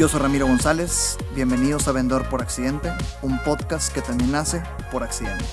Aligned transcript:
Yo 0.00 0.08
soy 0.08 0.20
Ramiro 0.20 0.46
González, 0.46 1.18
bienvenidos 1.34 1.86
a 1.86 1.92
Vendedor 1.92 2.26
por 2.30 2.40
Accidente, 2.40 2.90
un 3.20 3.38
podcast 3.42 3.92
que 3.92 4.00
también 4.00 4.32
nace 4.32 4.62
por 4.90 5.02
accidente. 5.02 5.44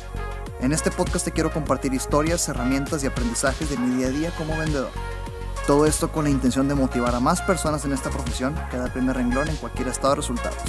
En 0.61 0.71
este 0.71 0.89
podcast 0.89 1.25
te 1.25 1.33
quiero 1.33 1.51
compartir 1.51 1.93
historias, 1.93 2.47
herramientas 2.47 3.03
y 3.03 3.07
aprendizajes 3.07 3.69
de 3.69 3.75
mi 3.75 3.97
día 3.97 4.07
a 4.07 4.11
día 4.11 4.31
como 4.37 4.57
vendedor. 4.57 4.89
Todo 5.67 5.85
esto 5.85 6.13
con 6.13 6.23
la 6.23 6.29
intención 6.29 6.69
de 6.69 6.75
motivar 6.75 7.13
a 7.13 7.19
más 7.19 7.41
personas 7.41 7.83
en 7.83 7.91
esta 7.91 8.09
profesión 8.09 8.55
que 8.71 8.77
da 8.77 8.85
el 8.85 8.91
primer 8.93 9.17
renglón 9.17 9.49
en 9.49 9.57
cualquier 9.57 9.89
estado 9.89 10.11
de 10.11 10.21
resultados. 10.21 10.63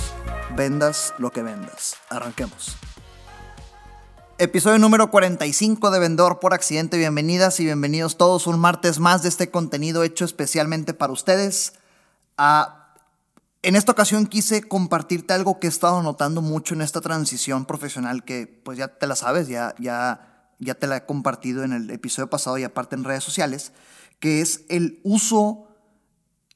Vendas 0.56 1.14
lo 1.18 1.30
que 1.30 1.44
vendas. 1.44 1.98
Arranquemos. 2.10 2.76
Episodio 4.38 4.80
número 4.80 5.08
45 5.12 5.92
de 5.92 6.00
Vendedor 6.00 6.40
por 6.40 6.52
Accidente. 6.52 6.98
Bienvenidas 6.98 7.60
y 7.60 7.64
bienvenidos 7.64 8.16
todos 8.16 8.48
un 8.48 8.58
martes 8.58 8.98
más 8.98 9.22
de 9.22 9.28
este 9.28 9.52
contenido 9.52 10.02
hecho 10.02 10.24
especialmente 10.24 10.94
para 10.94 11.12
ustedes. 11.12 11.74
Ah, 12.36 12.77
en 13.62 13.76
esta 13.76 13.92
ocasión 13.92 14.26
quise 14.26 14.62
compartirte 14.62 15.34
algo 15.34 15.58
que 15.58 15.66
he 15.66 15.70
estado 15.70 16.02
notando 16.02 16.42
mucho 16.42 16.74
en 16.74 16.82
esta 16.82 17.00
transición 17.00 17.66
profesional 17.66 18.24
que 18.24 18.46
pues 18.46 18.78
ya 18.78 18.88
te 18.88 19.06
la 19.06 19.16
sabes, 19.16 19.48
ya, 19.48 19.74
ya, 19.78 20.54
ya 20.58 20.74
te 20.74 20.86
la 20.86 20.98
he 20.98 21.06
compartido 21.06 21.64
en 21.64 21.72
el 21.72 21.90
episodio 21.90 22.30
pasado 22.30 22.58
y 22.58 22.64
aparte 22.64 22.94
en 22.94 23.04
redes 23.04 23.24
sociales, 23.24 23.72
que 24.20 24.40
es 24.40 24.64
el 24.68 25.00
uso 25.02 25.68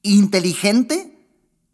inteligente 0.03 1.29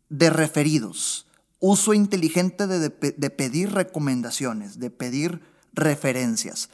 de 0.08 0.30
referidos, 0.30 1.26
uso 1.60 1.92
inteligente 1.92 2.66
de, 2.66 2.88
de, 2.88 3.14
de 3.16 3.30
pedir 3.30 3.72
recomendaciones, 3.72 4.78
de 4.78 4.90
pedir 4.90 5.42
referencias. 5.74 6.70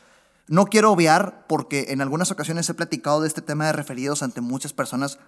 No 0.46 0.66
quiero 0.66 0.93
obviar 0.93 1.46
porque 1.48 1.87
en 1.88 2.01
algunas 2.01 2.30
ocasiones 2.30 2.68
he 2.68 2.74
platicado 2.74 3.23
de 3.23 3.29
este 3.29 3.43
tema 3.43 3.66
de 3.66 3.73
referidos 3.73 4.23
ante 4.23 4.41
muchas 4.41 4.73
personas 4.73 5.18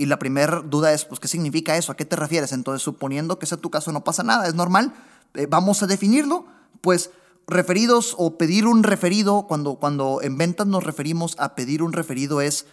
y 0.00 0.06
la 0.06 0.18
primera 0.18 0.62
duda 0.62 0.94
es, 0.94 1.04
pues, 1.04 1.20
¿qué 1.20 1.28
significa 1.28 1.76
eso? 1.76 1.92
¿A 1.92 1.94
qué 1.94 2.06
te 2.06 2.16
refieres? 2.16 2.52
Entonces, 2.52 2.82
suponiendo 2.82 3.38
que 3.38 3.44
sea 3.44 3.58
tu 3.58 3.68
caso, 3.68 3.92
no 3.92 4.02
pasa 4.02 4.22
nada, 4.22 4.48
es 4.48 4.54
normal. 4.54 4.94
Eh, 5.34 5.44
vamos 5.44 5.82
a 5.82 5.86
definirlo. 5.86 6.46
Pues, 6.80 7.10
referidos 7.46 8.14
o 8.16 8.38
pedir 8.38 8.66
un 8.66 8.82
referido, 8.82 9.46
cuando, 9.46 9.74
cuando 9.74 10.22
en 10.22 10.38
ventas 10.38 10.66
nos 10.66 10.84
referimos 10.84 11.36
a 11.38 11.54
pedir 11.54 11.82
un 11.82 11.92
referido 11.92 12.40
es, 12.40 12.64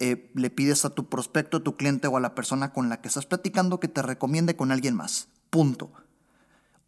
eh, 0.00 0.32
le 0.34 0.50
pides 0.50 0.84
a 0.84 0.90
tu 0.90 1.08
prospecto, 1.08 1.58
a 1.58 1.62
tu 1.62 1.76
cliente 1.76 2.08
o 2.08 2.16
a 2.16 2.20
la 2.20 2.34
persona 2.34 2.72
con 2.72 2.88
la 2.88 3.00
que 3.00 3.06
estás 3.06 3.26
platicando 3.26 3.78
que 3.78 3.86
te 3.86 4.02
recomiende 4.02 4.56
con 4.56 4.72
alguien 4.72 4.96
más. 4.96 5.28
Punto. 5.50 5.92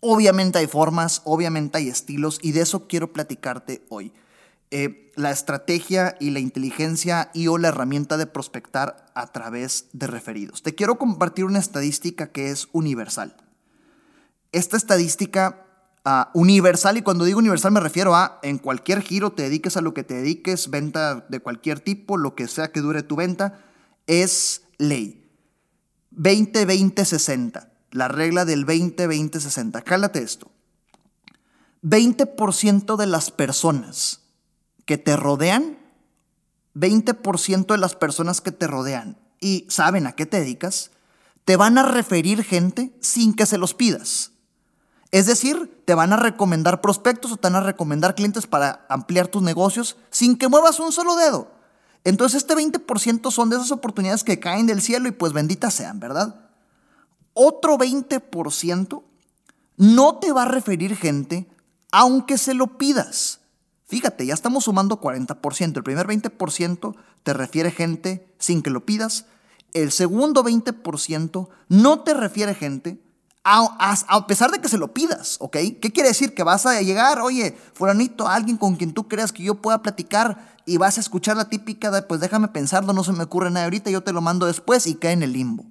Obviamente 0.01 0.59
hay 0.59 0.67
formas, 0.67 1.23
obviamente 1.25 1.79
hay 1.79 1.89
estilos 1.89 2.41
y 2.43 2.51
de 2.51 2.63
eso 2.63 2.89
quiero 2.89 3.13
platicarte 3.13 3.87
hoy. 3.91 4.13
Eh, 4.77 5.13
la 5.15 5.31
estrategia 5.31 6.17
y 6.19 6.31
la 6.31 6.41
inteligencia 6.41 7.31
y 7.33 7.47
o 7.47 7.59
la 7.59 7.69
herramienta 7.69 8.17
de 8.17 8.27
prospectar 8.27 9.07
a 9.15 9.29
través 9.29 9.87
de 9.93 10.09
referidos. 10.09 10.65
Te 10.65 10.75
quiero 10.75 10.99
compartir 10.99 11.45
una 11.45 11.61
estadística 11.61 12.33
que 12.33 12.51
es 12.51 12.67
universal. 12.73 13.37
Esta 14.51 14.77
estadística 14.77 15.65
uh, 16.05 16.37
universal, 16.37 16.97
y 16.97 17.03
cuando 17.03 17.25
digo 17.25 17.39
universal 17.39 17.71
me 17.71 17.79
refiero 17.79 18.17
a 18.17 18.41
en 18.43 18.59
cualquier 18.59 19.03
giro 19.03 19.31
te 19.31 19.45
dediques 19.45 19.77
a 19.77 19.81
lo 19.81 19.95
que 19.95 20.03
te 20.03 20.15
dediques, 20.15 20.69
venta 20.69 21.25
de 21.29 21.39
cualquier 21.39 21.79
tipo, 21.79 22.17
lo 22.17 22.35
que 22.35 22.49
sea 22.49 22.73
que 22.73 22.81
dure 22.81 23.05
tu 23.05 23.15
venta, 23.15 23.61
es 24.09 24.63
ley. 24.79 25.31
20-20-60 26.17 27.69
la 27.93 28.09
regla 28.09 28.45
del 28.45 28.67
20-20-60. 28.67 29.85
Cálate 29.85 30.21
esto. 30.21 30.51
20% 31.85 32.97
de 32.97 33.07
las 33.07 33.31
personas 33.31 34.24
que 34.85 34.99
te 34.99 35.17
rodean, 35.17 35.79
20% 36.75 37.67
de 37.67 37.79
las 37.79 37.95
personas 37.95 38.41
que 38.41 38.53
te 38.53 38.67
rodean 38.67 39.17
y 39.41 39.67
saben 39.69 40.07
a 40.07 40.13
qué 40.13 40.27
te 40.27 40.41
dedicas, 40.41 40.91
te 41.45 41.57
van 41.57 41.79
a 41.79 41.83
referir 41.83 42.43
gente 42.43 42.93
sin 43.01 43.35
que 43.35 43.47
se 43.47 43.59
los 43.59 43.75
pidas. 43.75 44.33
Es 45.11 45.27
decir, 45.27 45.83
te 45.85 45.95
van 45.95 46.13
a 46.13 46.17
recomendar 46.17 46.81
prospectos 46.81 47.33
o 47.33 47.37
te 47.37 47.49
van 47.49 47.57
a 47.57 47.67
recomendar 47.67 48.15
clientes 48.15 48.47
para 48.47 48.85
ampliar 48.89 49.29
tus 49.29 49.43
negocios 49.43 49.97
sin 50.11 50.37
que 50.37 50.49
muevas 50.49 50.81
un 50.81 50.91
solo 50.91 51.17
dedo. 51.17 51.53
Entonces 52.03 52.43
este 52.43 52.55
20% 52.55 53.31
son 53.31 53.51
de 53.51 53.57
esas 53.57 53.71
oportunidades 53.71 54.25
que 54.25 54.41
caen 54.41 54.67
del 54.67 54.83
cielo 54.83 55.09
y 55.09 55.13
pues 55.13 55.33
benditas 55.33 55.75
sean, 55.75 56.01
¿verdad? 56.01 56.45
otro 57.35 57.77
20% 57.77 59.03
no 59.77 60.19
te 60.19 60.33
va 60.33 60.43
a 60.43 60.49
referir 60.49 60.97
gente 60.97 61.49
aunque 61.91 62.39
se 62.39 62.55
lo 62.55 62.79
pidas. 62.79 63.41
Fíjate, 63.87 64.27
ya 64.27 64.35
estamos 64.35 64.65
sumando 64.65 65.01
40%. 65.01 65.77
El 65.77 65.83
primer 65.83 66.07
20% 66.07 66.97
te 67.23 67.33
refiere 67.33 67.71
gente 67.71 68.35
sin 68.39 68.63
que 68.63 68.71
lo 68.71 68.87
pidas. 68.87 69.27
El 69.73 69.93
segundo 69.93 70.45
20% 70.45 71.49
no 71.69 72.01
te 72.01 72.15
refiere 72.15 72.55
gente 72.55 73.01
a, 73.45 73.95
a, 74.09 74.27
pesar 74.27 74.51
de 74.51 74.61
que 74.61 74.69
se 74.69 74.79
lo 74.79 74.95
pidas, 74.95 75.37
¿ok? 75.39 75.57
¿Qué 75.81 75.93
quiere 75.93 76.09
decir? 76.09 76.35
Que 76.35 76.43
vas 76.43 76.65
a 76.65 76.81
llegar, 76.81 77.21
oye, 77.21 77.55
fulanito, 77.75 78.27
alguien 78.27 78.57
con 78.57 78.77
quien 78.77 78.95
tú 78.95 79.07
creas 79.07 79.33
que 79.33 79.43
yo 79.43 79.57
pueda 79.57 79.83
platicar 79.83 80.57
y 80.65 80.79
vas 80.79 80.97
a 80.97 81.01
escuchar 81.01 81.37
la 81.37 81.51
típica 81.51 81.91
de, 81.91 82.01
pues 82.01 82.21
déjame 82.21 82.49
pensarlo, 82.49 82.95
no 82.95 83.05
se 83.05 83.13
me 83.13 83.25
ocurre 83.25 83.51
nada 83.51 83.67
ahorita, 83.67 83.91
yo 83.91 84.03
te 84.03 84.15
lo 84.15 84.23
mando 84.23 84.47
después 84.47 84.87
y 84.87 84.95
cae 84.95 85.13
en 85.13 85.23
el 85.23 85.35
limbo. 85.35 85.67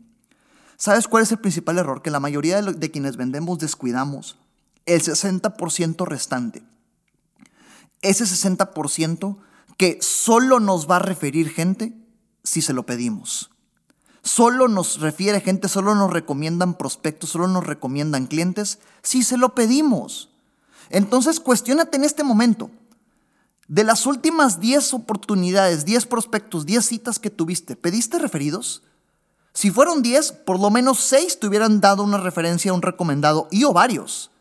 ¿Sabes 0.78 1.08
cuál 1.08 1.24
es 1.24 1.32
el 1.32 1.40
principal 1.40 1.80
error? 1.80 2.04
Que 2.04 2.12
la 2.12 2.20
mayoría 2.20 2.62
de, 2.62 2.74
de 2.74 2.92
quienes 2.92 3.18
vendemos 3.18 3.58
descuidamos 3.58 4.38
el 4.86 5.02
60% 5.02 6.06
restante. 6.06 6.64
Ese 8.04 8.26
60% 8.26 9.38
que 9.78 9.98
solo 10.02 10.60
nos 10.60 10.90
va 10.90 10.98
a 10.98 11.00
referir 11.00 11.50
gente 11.50 11.94
si 12.44 12.62
se 12.62 12.74
lo 12.74 12.86
pedimos. 12.86 13.50
Solo 14.22 14.68
nos 14.68 15.02
refiere 15.02 15.42
gente, 15.42 15.68
solo 15.68 15.96
nos 15.96 16.12
recomiendan 16.12 16.78
prospectos, 16.78 17.32
solo 17.32 17.48
nos 17.48 17.66
recomiendan 17.66 18.28
clientes 18.28 18.80
si 19.02 19.24
se 19.24 19.38
lo 19.38 19.56
pedimos. 19.56 20.30
Entonces, 20.90 21.40
cuestionate 21.40 21.98
en 21.98 22.04
este 22.04 22.24
momento. 22.24 22.70
De 23.68 23.84
las 23.84 24.06
últimas 24.06 24.60
10 24.60 24.94
oportunidades, 24.94 25.86
10 25.86 26.06
prospectos, 26.06 26.66
10 26.66 26.86
citas 26.86 27.20
que 27.20 27.30
tuviste, 27.30 27.76
¿pediste 27.76 28.20
referidos? 28.20 28.84
Si 29.54 29.72
fueron 29.72 30.02
10, 30.02 30.32
por 30.32 30.60
lo 30.60 30.70
menos 30.70 31.00
6 31.00 31.40
te 31.40 31.48
hubieran 31.48 31.80
dado 31.80 32.04
una 32.04 32.18
referencia, 32.18 32.74
un 32.74 32.82
recomendado 32.82 33.48
y 33.52 33.64
o 33.64 33.74
varios. 33.74 34.32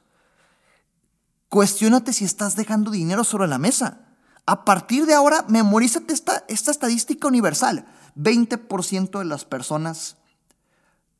Cuestiónate 1.52 2.14
si 2.14 2.24
estás 2.24 2.56
dejando 2.56 2.90
dinero 2.90 3.24
sobre 3.24 3.46
la 3.46 3.58
mesa. 3.58 4.08
A 4.46 4.64
partir 4.64 5.04
de 5.04 5.12
ahora, 5.12 5.44
memorízate 5.48 6.14
esta, 6.14 6.44
esta 6.48 6.70
estadística 6.70 7.28
universal. 7.28 7.84
20% 8.16 9.18
de 9.18 9.24
las 9.26 9.44
personas 9.44 10.16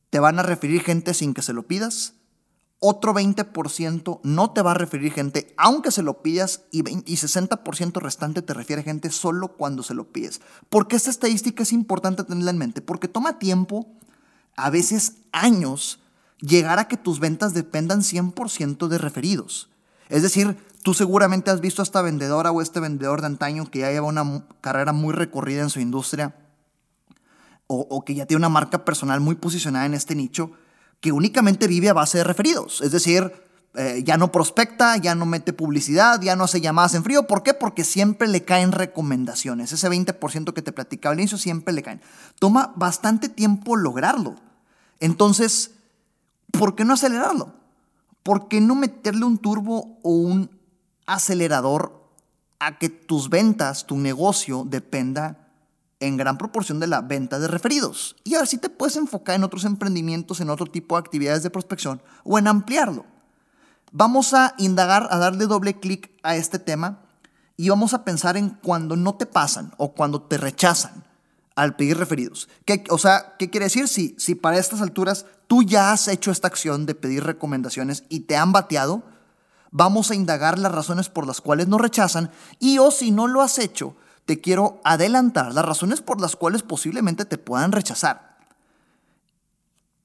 te 0.09 0.19
van 0.19 0.39
a 0.39 0.43
referir 0.43 0.81
gente 0.81 1.13
sin 1.13 1.35
que 1.35 1.43
se 1.43 1.53
lo 1.53 1.67
pidas 1.67 2.15
otro 2.85 3.13
20% 3.13 4.19
no 4.23 4.51
te 4.51 4.61
va 4.61 4.71
a 4.71 4.73
referir 4.73 5.13
gente 5.13 5.53
aunque 5.55 5.89
se 5.89 6.03
lo 6.03 6.21
pidas 6.21 6.63
y, 6.69 6.83
60% 6.83 8.01
restante 8.01 8.41
te 8.41 8.53
refiere 8.53 8.83
gente 8.83 9.09
solo 9.09 9.55
cuando 9.55 9.83
se 9.83 9.93
lo 9.93 10.11
pides. 10.11 10.41
Porque 10.69 10.97
esta 10.97 11.09
estadística 11.09 11.63
es 11.63 11.71
importante 11.71 12.25
tenerla 12.25 12.51
en 12.51 12.57
mente? 12.57 12.81
Porque 12.81 13.07
toma 13.07 13.39
tiempo, 13.39 13.87
a 14.57 14.69
veces 14.69 15.13
años, 15.31 16.01
llegar 16.41 16.77
a 16.77 16.89
que 16.89 16.97
tus 16.97 17.21
ventas 17.21 17.53
dependan 17.53 18.01
100% 18.01 18.89
de 18.89 18.97
referidos. 18.97 19.69
Es 20.09 20.21
decir, 20.21 20.57
tú 20.83 20.93
seguramente 20.93 21.49
has 21.49 21.61
visto 21.61 21.81
a 21.81 21.83
esta 21.83 22.01
vendedora 22.01 22.51
o 22.51 22.61
este 22.61 22.79
vendedor 22.79 23.21
de 23.21 23.27
antaño 23.27 23.69
que 23.69 23.79
ya 23.79 23.91
lleva 23.91 24.07
una 24.07 24.45
carrera 24.61 24.93
muy 24.93 25.13
recorrida 25.13 25.61
en 25.61 25.69
su 25.69 25.79
industria 25.79 26.35
o, 27.67 28.05
que 28.05 28.13
ya 28.13 28.25
tiene 28.25 28.39
una 28.39 28.49
marca 28.49 28.85
personal 28.85 29.19
muy 29.19 29.35
posicionada 29.35 29.85
en 29.85 29.95
este 29.95 30.13
nicho 30.13 30.51
que 30.99 31.11
únicamente 31.11 31.67
vive 31.67 31.89
a 31.89 31.93
base 31.93 32.19
de 32.19 32.23
referidos. 32.23 32.81
Es 32.81 32.91
decir, 32.91 33.31
eh, 33.75 34.03
ya 34.05 34.17
no 34.17 34.31
prospecta, 34.31 34.95
ya 34.97 35.15
no 35.15 35.25
mete 35.25 35.51
publicidad, 35.51 36.21
ya 36.21 36.35
no 36.35 36.43
hace 36.43 36.61
llamadas 36.61 36.93
en 36.93 37.03
frío. 37.03 37.25
¿Por 37.25 37.41
qué? 37.41 37.53
Porque 37.53 37.83
siempre 37.83 38.27
le 38.27 38.43
caen 38.43 38.71
recomendaciones. 38.71 39.71
Ese 39.71 39.89
20% 39.89 40.53
que 40.53 40.61
te 40.61 40.71
platicaba 40.71 41.13
al 41.13 41.19
inicio 41.19 41.37
siempre 41.37 41.73
le 41.73 41.81
caen. 41.81 42.01
Toma 42.39 42.73
bastante 42.75 43.27
tiempo 43.27 43.75
lograrlo. 43.75 44.35
Entonces, 44.99 45.71
¿por 46.51 46.75
qué 46.75 46.85
no 46.85 46.93
acelerarlo? 46.93 47.62
¿Por 48.23 48.47
qué 48.47 48.61
no 48.61 48.75
meterle 48.75 49.25
un 49.25 49.37
turbo 49.37 49.99
o 50.01 50.11
un 50.11 50.49
acelerador 51.05 52.03
a 52.59 52.77
que 52.77 52.89
tus 52.89 53.29
ventas, 53.29 53.85
tu 53.85 53.97
negocio 53.97 54.65
dependa 54.65 55.43
en 55.99 56.17
gran 56.17 56.37
proporción 56.37 56.79
de 56.79 56.87
la 56.87 57.01
venta 57.01 57.39
de 57.39 57.47
referidos. 57.47 58.15
Y 58.23 58.35
así 58.35 58.57
te 58.57 58.69
puedes 58.69 58.97
enfocar 58.97 59.35
en 59.35 59.43
otros 59.43 59.63
emprendimientos, 59.63 60.41
en 60.41 60.49
otro 60.49 60.65
tipo 60.65 60.95
de 60.95 60.99
actividades 60.99 61.43
de 61.43 61.49
prospección 61.49 62.01
o 62.23 62.37
en 62.37 62.47
ampliarlo. 62.47 63.05
Vamos 63.91 64.33
a 64.33 64.53
indagar, 64.57 65.07
a 65.11 65.17
darle 65.17 65.45
doble 65.45 65.79
clic 65.79 66.11
a 66.23 66.35
este 66.35 66.59
tema 66.59 67.03
y 67.55 67.69
vamos 67.69 67.93
a 67.93 68.03
pensar 68.03 68.35
en 68.35 68.49
cuando 68.49 68.95
no 68.95 69.15
te 69.15 69.25
pasan 69.25 69.73
o 69.77 69.93
cuando 69.93 70.21
te 70.21 70.37
rechazan 70.37 71.05
al 71.55 71.75
pedir 71.75 71.97
referidos. 71.97 72.49
¿Qué, 72.65 72.83
o 72.89 72.97
sea, 72.97 73.35
¿qué 73.37 73.49
quiere 73.49 73.65
decir? 73.65 73.87
Si, 73.87 74.15
si 74.17 74.35
para 74.35 74.57
estas 74.57 74.81
alturas 74.81 75.25
tú 75.47 75.63
ya 75.63 75.91
has 75.91 76.07
hecho 76.07 76.31
esta 76.31 76.47
acción 76.47 76.85
de 76.85 76.95
pedir 76.95 77.23
recomendaciones 77.23 78.03
y 78.09 78.21
te 78.21 78.35
han 78.35 78.51
bateado, 78.51 79.03
vamos 79.71 80.11
a 80.11 80.15
indagar 80.15 80.59
las 80.59 80.71
razones 80.71 81.09
por 81.09 81.27
las 81.27 81.41
cuales 81.41 81.67
no 81.67 81.77
rechazan 81.77 82.31
y 82.59 82.77
o 82.77 82.91
si 82.91 83.11
no 83.11 83.27
lo 83.27 83.41
has 83.41 83.59
hecho, 83.59 83.95
te 84.25 84.39
quiero 84.39 84.81
adelantar 84.83 85.53
las 85.53 85.65
razones 85.65 86.01
por 86.01 86.21
las 86.21 86.35
cuales 86.35 86.63
posiblemente 86.63 87.25
te 87.25 87.37
puedan 87.37 87.71
rechazar. 87.71 88.37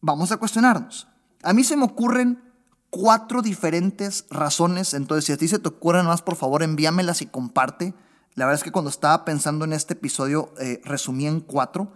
Vamos 0.01 0.33
a 0.33 0.37
cuestionarnos. 0.37 1.09
A 1.43 1.53
mí 1.53 1.65
se 1.65 1.77
me 1.77 1.85
ocurren 1.85 2.43
cuatro 2.91 3.43
diferentes 3.43 4.25
razones, 4.31 4.95
entonces 4.95 5.25
si 5.25 5.33
a 5.33 5.37
ti 5.37 5.49
se 5.49 5.59
te 5.59 5.69
ocurren 5.69 6.07
más, 6.07 6.23
por 6.23 6.37
favor 6.37 6.63
envíamelas 6.63 7.23
y 7.23 7.27
comparte. 7.27 7.95
La 8.39 8.47
verdad 8.47 8.61
es 8.61 8.63
que 8.63 8.71
cuando 8.71 8.89
estaba 8.89 9.25
pensando 9.25 9.65
en 9.65 9.73
este 9.73 9.95
episodio 9.95 10.55
eh, 10.61 10.81
resumí 10.85 11.27
en 11.27 11.41
cuatro. 11.41 11.93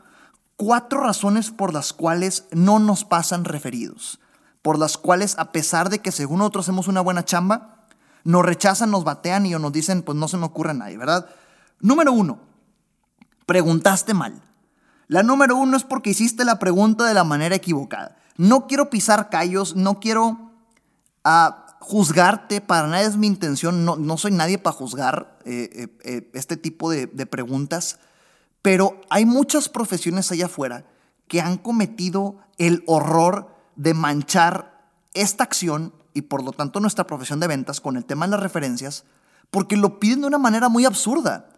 Cuatro 0.56 1.00
razones 1.00 1.52
por 1.52 1.72
las 1.72 1.92
cuales 1.92 2.46
no 2.50 2.80
nos 2.80 3.04
pasan 3.04 3.44
referidos. 3.44 4.18
Por 4.60 4.76
las 4.76 4.98
cuales, 4.98 5.38
a 5.38 5.52
pesar 5.52 5.88
de 5.88 6.00
que 6.00 6.10
según 6.10 6.38
nosotros 6.38 6.64
hacemos 6.64 6.88
una 6.88 7.00
buena 7.00 7.24
chamba, 7.24 7.86
nos 8.24 8.44
rechazan, 8.44 8.90
nos 8.90 9.04
batean 9.04 9.46
y 9.46 9.50
nos 9.50 9.72
dicen, 9.72 10.02
pues 10.02 10.18
no 10.18 10.26
se 10.26 10.36
me 10.36 10.46
ocurre 10.46 10.72
a 10.72 10.74
nadie, 10.74 10.98
¿verdad? 10.98 11.28
Número 11.78 12.10
uno, 12.10 12.40
preguntaste 13.46 14.12
mal. 14.12 14.42
La 15.06 15.22
número 15.22 15.54
uno 15.54 15.76
es 15.76 15.84
porque 15.84 16.10
hiciste 16.10 16.44
la 16.44 16.58
pregunta 16.58 17.06
de 17.06 17.14
la 17.14 17.22
manera 17.22 17.54
equivocada. 17.54 18.16
No 18.36 18.66
quiero 18.66 18.90
pisar 18.90 19.30
callos, 19.30 19.76
no 19.76 20.00
quiero 20.00 20.50
ah, 21.22 21.61
juzgarte, 21.82 22.60
para 22.60 22.86
nada 22.86 23.02
es 23.02 23.16
mi 23.16 23.26
intención, 23.26 23.84
no, 23.84 23.96
no 23.96 24.16
soy 24.16 24.30
nadie 24.30 24.56
para 24.56 24.76
juzgar 24.76 25.38
eh, 25.44 25.68
eh, 25.72 25.98
eh, 26.04 26.30
este 26.32 26.56
tipo 26.56 26.88
de, 26.90 27.08
de 27.08 27.26
preguntas, 27.26 27.98
pero 28.62 29.00
hay 29.10 29.26
muchas 29.26 29.68
profesiones 29.68 30.30
allá 30.30 30.46
afuera 30.46 30.84
que 31.26 31.40
han 31.40 31.58
cometido 31.58 32.36
el 32.56 32.84
horror 32.86 33.48
de 33.74 33.94
manchar 33.94 34.86
esta 35.12 35.42
acción 35.42 35.92
y 36.14 36.22
por 36.22 36.44
lo 36.44 36.52
tanto 36.52 36.78
nuestra 36.78 37.06
profesión 37.06 37.40
de 37.40 37.48
ventas 37.48 37.80
con 37.80 37.96
el 37.96 38.04
tema 38.04 38.26
de 38.26 38.30
las 38.30 38.40
referencias, 38.40 39.04
porque 39.50 39.76
lo 39.76 39.98
piden 39.98 40.20
de 40.20 40.28
una 40.28 40.38
manera 40.38 40.68
muy 40.68 40.84
absurda. 40.84 41.48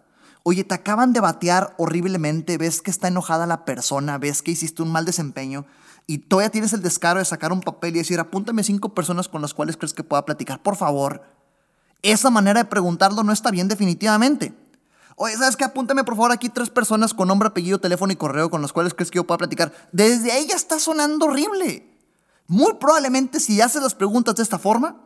Oye, 0.42 0.64
te 0.64 0.74
acaban 0.74 1.12
de 1.12 1.20
batear 1.20 1.74
horriblemente, 1.76 2.56
ves 2.56 2.80
que 2.80 2.90
está 2.90 3.08
enojada 3.08 3.46
la 3.46 3.66
persona, 3.66 4.16
ves 4.16 4.40
que 4.42 4.52
hiciste 4.52 4.82
un 4.82 4.90
mal 4.90 5.04
desempeño 5.04 5.66
y 6.06 6.18
todavía 6.18 6.50
tienes 6.50 6.72
el 6.72 6.82
descaro 6.82 7.18
de 7.18 7.24
sacar 7.24 7.52
un 7.52 7.60
papel 7.60 7.94
y 7.96 7.98
decir, 7.98 8.20
apúntame 8.20 8.62
cinco 8.62 8.94
personas 8.94 9.28
con 9.28 9.40
las 9.40 9.54
cuales 9.54 9.76
crees 9.76 9.94
que 9.94 10.04
pueda 10.04 10.24
platicar, 10.24 10.62
por 10.62 10.76
favor. 10.76 11.22
Esa 12.02 12.28
manera 12.28 12.62
de 12.62 12.68
preguntarlo 12.68 13.22
no 13.22 13.32
está 13.32 13.50
bien 13.50 13.68
definitivamente. 13.68 14.54
Oye, 15.16 15.36
¿sabes 15.36 15.56
qué? 15.56 15.64
Apúntame 15.64 16.04
por 16.04 16.16
favor 16.16 16.32
aquí 16.32 16.48
tres 16.48 16.68
personas 16.68 17.14
con 17.14 17.28
nombre, 17.28 17.48
apellido, 17.48 17.78
teléfono 17.78 18.12
y 18.12 18.16
correo 18.16 18.50
con 18.50 18.60
las 18.60 18.72
cuales 18.72 18.92
crees 18.92 19.10
que 19.10 19.16
yo 19.16 19.24
pueda 19.24 19.38
platicar. 19.38 19.72
Desde 19.92 20.32
ahí 20.32 20.46
ya 20.46 20.56
está 20.56 20.78
sonando 20.78 21.26
horrible. 21.26 21.88
Muy 22.46 22.74
probablemente 22.74 23.40
si 23.40 23.60
haces 23.60 23.82
las 23.82 23.94
preguntas 23.94 24.34
de 24.34 24.42
esta 24.42 24.58
forma, 24.58 25.00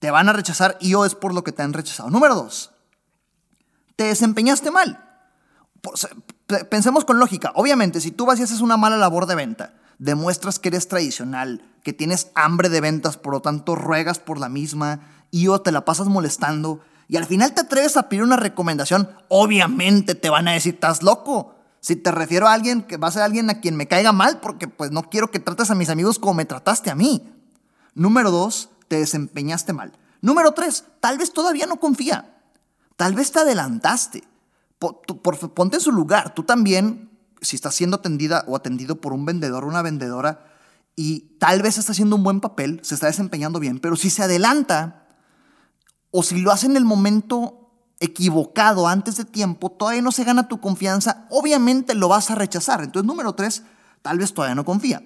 te 0.00 0.10
van 0.10 0.28
a 0.28 0.32
rechazar 0.32 0.76
y 0.80 0.92
o 0.94 1.04
es 1.04 1.14
por 1.14 1.32
lo 1.32 1.44
que 1.44 1.52
te 1.52 1.62
han 1.62 1.72
rechazado. 1.72 2.10
Número 2.10 2.34
dos, 2.34 2.72
te 3.96 4.04
desempeñaste 4.04 4.70
mal. 4.70 5.04
Pensemos 6.70 7.04
con 7.04 7.18
lógica. 7.18 7.52
Obviamente, 7.54 8.00
si 8.00 8.10
tú 8.10 8.24
vas 8.24 8.40
y 8.40 8.42
haces 8.42 8.60
una 8.60 8.78
mala 8.78 8.96
labor 8.96 9.26
de 9.26 9.34
venta, 9.34 9.74
demuestras 9.98 10.58
que 10.58 10.68
eres 10.68 10.88
tradicional, 10.88 11.62
que 11.82 11.92
tienes 11.92 12.30
hambre 12.34 12.70
de 12.70 12.80
ventas, 12.80 13.18
por 13.18 13.34
lo 13.34 13.40
tanto 13.40 13.74
ruegas 13.74 14.18
por 14.18 14.38
la 14.38 14.48
misma 14.48 15.00
y 15.30 15.48
o 15.48 15.60
te 15.60 15.72
la 15.72 15.84
pasas 15.84 16.06
molestando 16.06 16.80
y 17.06 17.16
al 17.16 17.26
final 17.26 17.52
te 17.52 17.62
atreves 17.62 17.96
a 17.96 18.08
pedir 18.08 18.22
una 18.22 18.36
recomendación, 18.36 19.10
obviamente 19.28 20.14
te 20.14 20.30
van 20.30 20.48
a 20.48 20.52
decir, 20.52 20.74
estás 20.74 21.02
loco. 21.02 21.54
Si 21.80 21.96
te 21.96 22.10
refiero 22.10 22.48
a 22.48 22.52
alguien 22.52 22.82
que 22.82 22.96
va 22.96 23.08
a 23.08 23.12
ser 23.12 23.22
alguien 23.22 23.48
a 23.50 23.60
quien 23.60 23.76
me 23.76 23.88
caiga 23.88 24.12
mal, 24.12 24.40
porque 24.40 24.68
pues 24.68 24.90
no 24.90 25.04
quiero 25.04 25.30
que 25.30 25.38
trates 25.40 25.70
a 25.70 25.74
mis 25.74 25.90
amigos 25.90 26.18
como 26.18 26.34
me 26.34 26.44
trataste 26.44 26.90
a 26.90 26.94
mí. 26.94 27.30
Número 27.94 28.30
dos, 28.30 28.70
te 28.88 28.96
desempeñaste 28.98 29.72
mal. 29.72 29.92
Número 30.20 30.52
tres, 30.52 30.84
tal 31.00 31.18
vez 31.18 31.32
todavía 31.32 31.66
no 31.66 31.76
confía. 31.76 32.34
Tal 32.96 33.14
vez 33.14 33.32
te 33.32 33.38
adelantaste. 33.38 34.24
Ponte 34.78 35.76
en 35.76 35.82
su 35.82 35.92
lugar. 35.92 36.34
Tú 36.34 36.42
también, 36.42 37.10
si 37.40 37.56
estás 37.56 37.74
siendo 37.74 37.96
atendida 37.96 38.44
o 38.46 38.56
atendido 38.56 39.00
por 39.00 39.12
un 39.12 39.24
vendedor 39.24 39.64
o 39.64 39.68
una 39.68 39.82
vendedora, 39.82 40.44
y 40.96 41.36
tal 41.38 41.62
vez 41.62 41.78
está 41.78 41.92
haciendo 41.92 42.16
un 42.16 42.24
buen 42.24 42.40
papel, 42.40 42.80
se 42.82 42.94
está 42.94 43.06
desempeñando 43.06 43.60
bien, 43.60 43.78
pero 43.78 43.94
si 43.94 44.10
se 44.10 44.24
adelanta 44.24 45.06
o 46.10 46.22
si 46.22 46.40
lo 46.40 46.50
hace 46.50 46.66
en 46.66 46.76
el 46.76 46.84
momento 46.84 47.70
equivocado 48.00 48.88
antes 48.88 49.16
de 49.16 49.24
tiempo, 49.24 49.70
todavía 49.70 50.02
no 50.02 50.12
se 50.12 50.24
gana 50.24 50.48
tu 50.48 50.60
confianza, 50.60 51.26
obviamente 51.30 51.94
lo 51.94 52.08
vas 52.08 52.30
a 52.30 52.34
rechazar. 52.34 52.82
Entonces, 52.82 53.06
número 53.06 53.34
tres, 53.34 53.62
tal 54.02 54.18
vez 54.18 54.34
todavía 54.34 54.54
no 54.54 54.64
confía. 54.64 55.02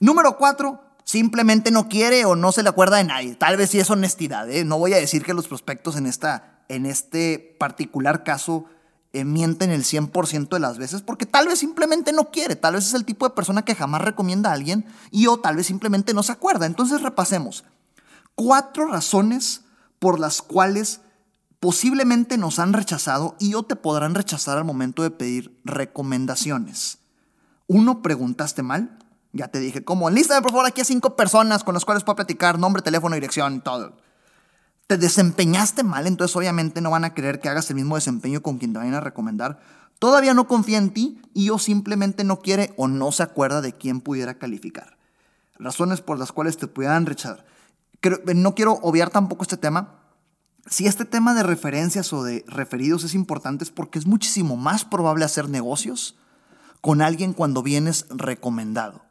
Número 0.00 0.36
cuatro, 0.36 0.82
simplemente 1.04 1.70
no 1.70 1.88
quiere 1.88 2.24
o 2.24 2.36
no 2.36 2.52
se 2.52 2.62
le 2.62 2.68
acuerda 2.68 2.98
de 2.98 3.04
nadie. 3.04 3.36
Tal 3.36 3.56
vez 3.56 3.70
sí 3.70 3.78
es 3.78 3.88
honestidad. 3.90 4.50
¿eh? 4.50 4.64
No 4.64 4.78
voy 4.78 4.92
a 4.94 4.98
decir 4.98 5.24
que 5.24 5.34
los 5.34 5.48
prospectos 5.48 5.96
en 5.96 6.06
esta 6.06 6.53
en 6.68 6.86
este 6.86 7.56
particular 7.58 8.24
caso 8.24 8.66
eh, 9.12 9.24
mienten 9.24 9.70
el 9.70 9.84
100% 9.84 10.48
de 10.48 10.58
las 10.58 10.76
veces 10.78 11.02
porque 11.02 11.24
tal 11.24 11.46
vez 11.46 11.60
simplemente 11.60 12.12
no 12.12 12.30
quiere, 12.30 12.56
tal 12.56 12.74
vez 12.74 12.86
es 12.86 12.94
el 12.94 13.04
tipo 13.04 13.28
de 13.28 13.34
persona 13.34 13.62
que 13.62 13.76
jamás 13.76 14.02
recomienda 14.02 14.50
a 14.50 14.54
alguien 14.54 14.86
y 15.10 15.28
o 15.28 15.38
tal 15.38 15.56
vez 15.56 15.66
simplemente 15.66 16.14
no 16.14 16.24
se 16.24 16.32
acuerda. 16.32 16.66
Entonces 16.66 17.00
repasemos. 17.00 17.64
Cuatro 18.34 18.88
razones 18.88 19.62
por 20.00 20.18
las 20.18 20.42
cuales 20.42 21.00
posiblemente 21.60 22.36
nos 22.38 22.58
han 22.58 22.72
rechazado 22.72 23.36
y 23.38 23.54
o 23.54 23.62
te 23.62 23.76
podrán 23.76 24.16
rechazar 24.16 24.58
al 24.58 24.64
momento 24.64 25.04
de 25.04 25.12
pedir 25.12 25.56
recomendaciones. 25.64 26.98
Uno, 27.68 28.02
preguntaste 28.02 28.62
mal. 28.62 28.98
Ya 29.32 29.48
te 29.48 29.60
dije, 29.60 29.84
¿cómo? 29.84 30.10
Lista 30.10 30.40
por 30.42 30.50
favor 30.50 30.66
aquí 30.66 30.80
a 30.80 30.84
cinco 30.84 31.14
personas 31.14 31.62
con 31.62 31.74
las 31.74 31.84
cuales 31.84 32.02
puedo 32.04 32.16
platicar, 32.16 32.58
nombre, 32.58 32.82
teléfono, 32.82 33.14
dirección, 33.14 33.60
todo 33.60 33.96
te 34.86 34.98
desempeñaste 34.98 35.82
mal, 35.82 36.06
entonces 36.06 36.36
obviamente 36.36 36.80
no 36.80 36.90
van 36.90 37.04
a 37.04 37.14
querer 37.14 37.40
que 37.40 37.48
hagas 37.48 37.70
el 37.70 37.76
mismo 37.76 37.94
desempeño 37.94 38.42
con 38.42 38.58
quien 38.58 38.72
te 38.72 38.78
vayan 38.78 38.94
a 38.94 39.00
recomendar. 39.00 39.60
Todavía 39.98 40.34
no 40.34 40.46
confía 40.46 40.78
en 40.78 40.90
ti 40.90 41.22
y 41.32 41.50
o 41.50 41.58
simplemente 41.58 42.24
no 42.24 42.40
quiere 42.40 42.74
o 42.76 42.88
no 42.88 43.10
se 43.12 43.22
acuerda 43.22 43.60
de 43.62 43.72
quién 43.72 44.00
pudiera 44.00 44.38
calificar. 44.38 44.98
Razones 45.58 46.00
por 46.00 46.18
las 46.18 46.32
cuales 46.32 46.58
te 46.58 46.66
pudieran 46.66 47.06
rechazar. 47.06 47.46
no 48.34 48.54
quiero 48.54 48.72
obviar 48.82 49.10
tampoco 49.10 49.42
este 49.42 49.56
tema. 49.56 50.00
Si 50.66 50.86
este 50.86 51.04
tema 51.04 51.34
de 51.34 51.42
referencias 51.42 52.12
o 52.12 52.22
de 52.22 52.44
referidos 52.46 53.04
es 53.04 53.14
importante 53.14 53.64
es 53.64 53.70
porque 53.70 53.98
es 53.98 54.06
muchísimo 54.06 54.56
más 54.56 54.84
probable 54.84 55.24
hacer 55.24 55.48
negocios 55.48 56.16
con 56.80 57.00
alguien 57.00 57.32
cuando 57.32 57.62
vienes 57.62 58.06
recomendado. 58.10 59.02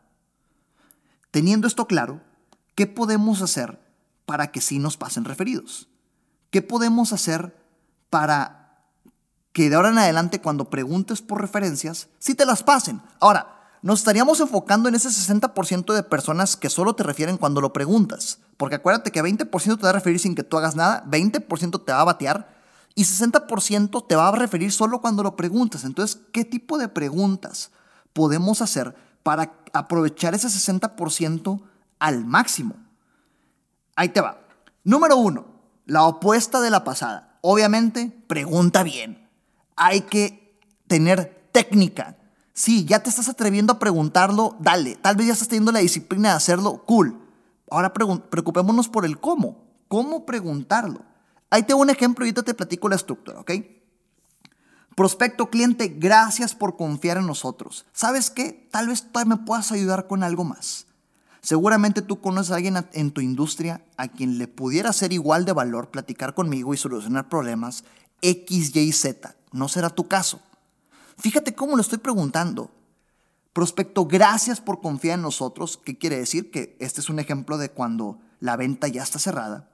Teniendo 1.32 1.66
esto 1.66 1.88
claro, 1.88 2.22
¿qué 2.76 2.86
podemos 2.86 3.42
hacer 3.42 3.83
para 4.26 4.52
que 4.52 4.62
sí 4.62 4.80
nos 4.80 4.98
pasen 4.98 5.26
referidos? 5.26 5.90
¿Qué 6.50 6.62
podemos 6.62 7.14
hacer 7.14 7.56
para 8.10 8.80
que 9.52 9.70
de 9.70 9.76
ahora 9.76 9.90
en 9.90 9.98
adelante 9.98 10.42
cuando 10.42 10.70
preguntes 10.70 11.22
por 11.22 11.42
referencias, 11.42 12.10
sí 12.20 12.36
te 12.36 12.46
las 12.46 12.64
pasen? 12.64 13.02
Ahora, 13.20 13.54
nos 13.84 14.00
estaríamos 14.00 14.40
enfocando 14.40 14.88
en 14.88 14.96
ese 14.96 15.10
60% 15.10 15.94
de 15.94 16.04
personas 16.04 16.56
que 16.56 16.70
solo 16.70 16.96
te 16.96 17.04
refieren 17.04 17.38
cuando 17.38 17.60
lo 17.60 17.74
preguntas. 17.74 18.40
Porque 18.56 18.76
acuérdate 18.76 19.12
que 19.12 19.22
20% 19.22 19.78
te 19.78 19.84
va 19.84 19.90
a 19.90 19.94
referir 19.94 20.20
sin 20.20 20.36
que 20.36 20.44
tú 20.44 20.58
hagas 20.58 20.76
nada, 20.76 21.04
20% 21.06 21.84
te 21.84 21.92
va 21.92 22.00
a 22.00 22.06
batear 22.06 22.48
y 22.96 23.04
60% 23.04 24.08
te 24.08 24.16
va 24.16 24.30
a 24.30 24.32
referir 24.32 24.72
solo 24.72 25.02
cuando 25.02 25.22
lo 25.22 25.36
preguntas. 25.36 25.84
Entonces, 25.84 26.22
¿qué 26.32 26.46
tipo 26.46 26.78
de 26.78 26.88
preguntas 26.88 27.72
podemos 28.14 28.62
hacer 28.62 28.96
para 29.22 29.54
aprovechar 29.74 30.34
ese 30.34 30.48
60% 30.48 31.62
al 32.00 32.26
máximo? 32.26 32.76
Ahí 33.96 34.10
te 34.10 34.22
va. 34.22 34.40
Número 34.84 35.18
uno, 35.18 35.46
la 35.86 36.04
opuesta 36.04 36.62
de 36.62 36.70
la 36.70 36.84
pasada. 36.84 37.38
Obviamente, 37.42 38.12
pregunta 38.28 38.84
bien. 38.84 39.30
Hay 39.76 40.02
que 40.02 40.60
tener 40.88 41.50
técnica. 41.52 42.18
Sí, 42.54 42.86
ya 42.86 43.02
te 43.02 43.10
estás 43.10 43.30
atreviendo 43.30 43.74
a 43.74 43.80
preguntarlo, 43.80 44.56
dale. 44.60 44.96
Tal 44.96 45.16
vez 45.16 45.28
ya 45.28 45.34
estás 45.34 45.48
teniendo 45.48 45.72
la 45.72 45.80
disciplina 45.80 46.30
de 46.30 46.36
hacerlo, 46.36 46.84
cool. 46.86 47.20
Ahora 47.70 47.94
preocupémonos 47.94 48.90
por 48.90 49.06
el 49.06 49.20
cómo. 49.20 49.64
¿Cómo 49.88 50.26
preguntarlo? 50.26 51.02
Ahí 51.50 51.64
te 51.64 51.74
un 51.74 51.90
ejemplo 51.90 52.26
y 52.26 52.30
ahorita 52.30 52.44
te 52.44 52.54
platico 52.54 52.90
la 52.90 52.96
estructura, 52.96 53.40
¿ok? 53.40 53.52
Prospecto 54.96 55.50
cliente, 55.50 55.88
gracias 55.88 56.54
por 56.56 56.78
confiar 56.78 57.18
en 57.18 57.26
nosotros. 57.26 57.86
¿Sabes 57.94 58.30
qué? 58.30 58.68
Tal 58.72 58.88
vez 58.88 59.12
todavía 59.12 59.36
me 59.36 59.46
puedas 59.46 59.72
ayudar 59.72 60.08
con 60.08 60.24
algo 60.24 60.44
más. 60.44 60.86
Seguramente 61.44 62.02
tú 62.02 62.22
conoces 62.22 62.52
a 62.52 62.56
alguien 62.56 62.88
en 62.94 63.12
tu 63.12 63.20
industria 63.20 63.84
a 63.98 64.08
quien 64.08 64.38
le 64.38 64.48
pudiera 64.48 64.94
ser 64.94 65.12
igual 65.12 65.44
de 65.44 65.52
valor 65.52 65.92
platicar 65.92 66.34
conmigo 66.34 66.74
y 66.74 66.78
solucionar 66.78 67.28
problemas 67.28 67.84
X, 68.22 68.74
Y, 68.74 68.94
Z. 68.94 69.36
No 69.52 69.68
será 69.68 69.90
tu 69.90 70.08
caso. 70.08 70.40
Fíjate 71.18 71.54
cómo 71.54 71.76
lo 71.76 71.82
estoy 71.82 71.98
preguntando. 71.98 72.72
Prospecto, 73.52 74.06
gracias 74.06 74.62
por 74.62 74.80
confiar 74.80 75.16
en 75.16 75.24
nosotros. 75.24 75.78
¿Qué 75.84 75.98
quiere 75.98 76.18
decir? 76.18 76.50
Que 76.50 76.78
este 76.80 77.02
es 77.02 77.10
un 77.10 77.20
ejemplo 77.20 77.58
de 77.58 77.70
cuando 77.70 78.20
la 78.40 78.56
venta 78.56 78.88
ya 78.88 79.04
está 79.04 79.20
cerrada. 79.20 79.70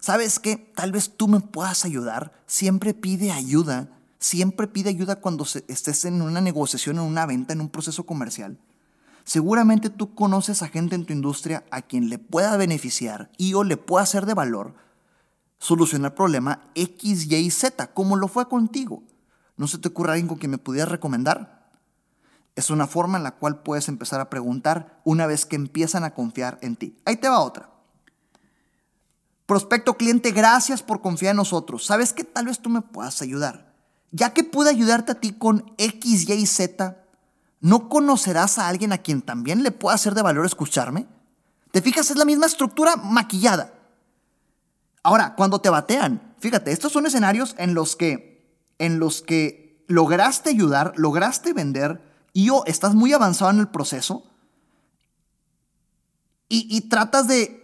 ¿Sabes 0.00 0.38
qué? 0.38 0.56
Tal 0.74 0.90
vez 0.90 1.18
tú 1.18 1.28
me 1.28 1.40
puedas 1.40 1.84
ayudar. 1.84 2.32
Siempre 2.46 2.94
pide 2.94 3.30
ayuda. 3.30 3.90
Siempre 4.18 4.68
pide 4.68 4.88
ayuda 4.88 5.16
cuando 5.16 5.44
estés 5.68 6.06
en 6.06 6.22
una 6.22 6.40
negociación, 6.40 6.96
en 6.96 7.02
una 7.02 7.26
venta, 7.26 7.52
en 7.52 7.60
un 7.60 7.68
proceso 7.68 8.06
comercial. 8.06 8.56
Seguramente 9.30 9.90
tú 9.90 10.16
conoces 10.16 10.60
a 10.60 10.66
gente 10.66 10.96
en 10.96 11.06
tu 11.06 11.12
industria 11.12 11.62
a 11.70 11.82
quien 11.82 12.08
le 12.08 12.18
pueda 12.18 12.56
beneficiar 12.56 13.30
y 13.38 13.54
o 13.54 13.62
le 13.62 13.76
pueda 13.76 14.04
ser 14.04 14.26
de 14.26 14.34
valor 14.34 14.74
solucionar 15.60 16.16
problema 16.16 16.68
X, 16.74 17.30
Y, 17.30 17.50
Z, 17.52 17.94
como 17.94 18.16
lo 18.16 18.26
fue 18.26 18.48
contigo. 18.48 19.04
¿No 19.56 19.68
se 19.68 19.78
te 19.78 19.86
ocurre 19.86 20.10
alguien 20.10 20.26
con 20.26 20.38
quien 20.38 20.50
me 20.50 20.58
pudieras 20.58 20.90
recomendar? 20.90 21.70
Es 22.56 22.70
una 22.70 22.88
forma 22.88 23.18
en 23.18 23.22
la 23.22 23.36
cual 23.36 23.62
puedes 23.62 23.86
empezar 23.86 24.20
a 24.20 24.30
preguntar 24.30 25.00
una 25.04 25.28
vez 25.28 25.46
que 25.46 25.54
empiezan 25.54 26.02
a 26.02 26.12
confiar 26.12 26.58
en 26.60 26.74
ti. 26.74 26.98
Ahí 27.04 27.14
te 27.14 27.28
va 27.28 27.38
otra. 27.38 27.70
Prospecto 29.46 29.96
cliente, 29.96 30.32
gracias 30.32 30.82
por 30.82 31.02
confiar 31.02 31.30
en 31.30 31.36
nosotros. 31.36 31.86
¿Sabes 31.86 32.12
que 32.12 32.24
tal 32.24 32.46
vez 32.46 32.58
tú 32.58 32.68
me 32.68 32.82
puedas 32.82 33.22
ayudar? 33.22 33.76
Ya 34.10 34.34
que 34.34 34.42
pude 34.42 34.70
ayudarte 34.70 35.12
a 35.12 35.20
ti 35.20 35.30
con 35.30 35.72
X, 35.78 36.28
y 36.28 36.46
Z, 36.46 37.00
¿no 37.60 37.88
conocerás 37.88 38.58
a 38.58 38.68
alguien 38.68 38.92
a 38.92 38.98
quien 38.98 39.22
también 39.22 39.62
le 39.62 39.70
pueda 39.70 39.96
ser 39.98 40.14
de 40.14 40.22
valor 40.22 40.46
escucharme? 40.46 41.06
¿Te 41.70 41.82
fijas? 41.82 42.10
Es 42.10 42.16
la 42.16 42.24
misma 42.24 42.46
estructura 42.46 42.96
maquillada. 42.96 43.74
Ahora, 45.02 45.34
cuando 45.34 45.60
te 45.60 45.70
batean, 45.70 46.34
fíjate, 46.40 46.72
estos 46.72 46.92
son 46.92 47.06
escenarios 47.06 47.54
en 47.58 47.74
los 47.74 47.96
que, 47.96 48.58
en 48.78 48.98
los 48.98 49.22
que 49.22 49.84
lograste 49.86 50.50
ayudar, 50.50 50.92
lograste 50.96 51.52
vender 51.52 52.02
y 52.32 52.50
o 52.50 52.64
estás 52.66 52.94
muy 52.94 53.12
avanzado 53.12 53.50
en 53.50 53.60
el 53.60 53.68
proceso 53.68 54.24
y, 56.48 56.66
y 56.68 56.82
tratas 56.82 57.28
de 57.28 57.60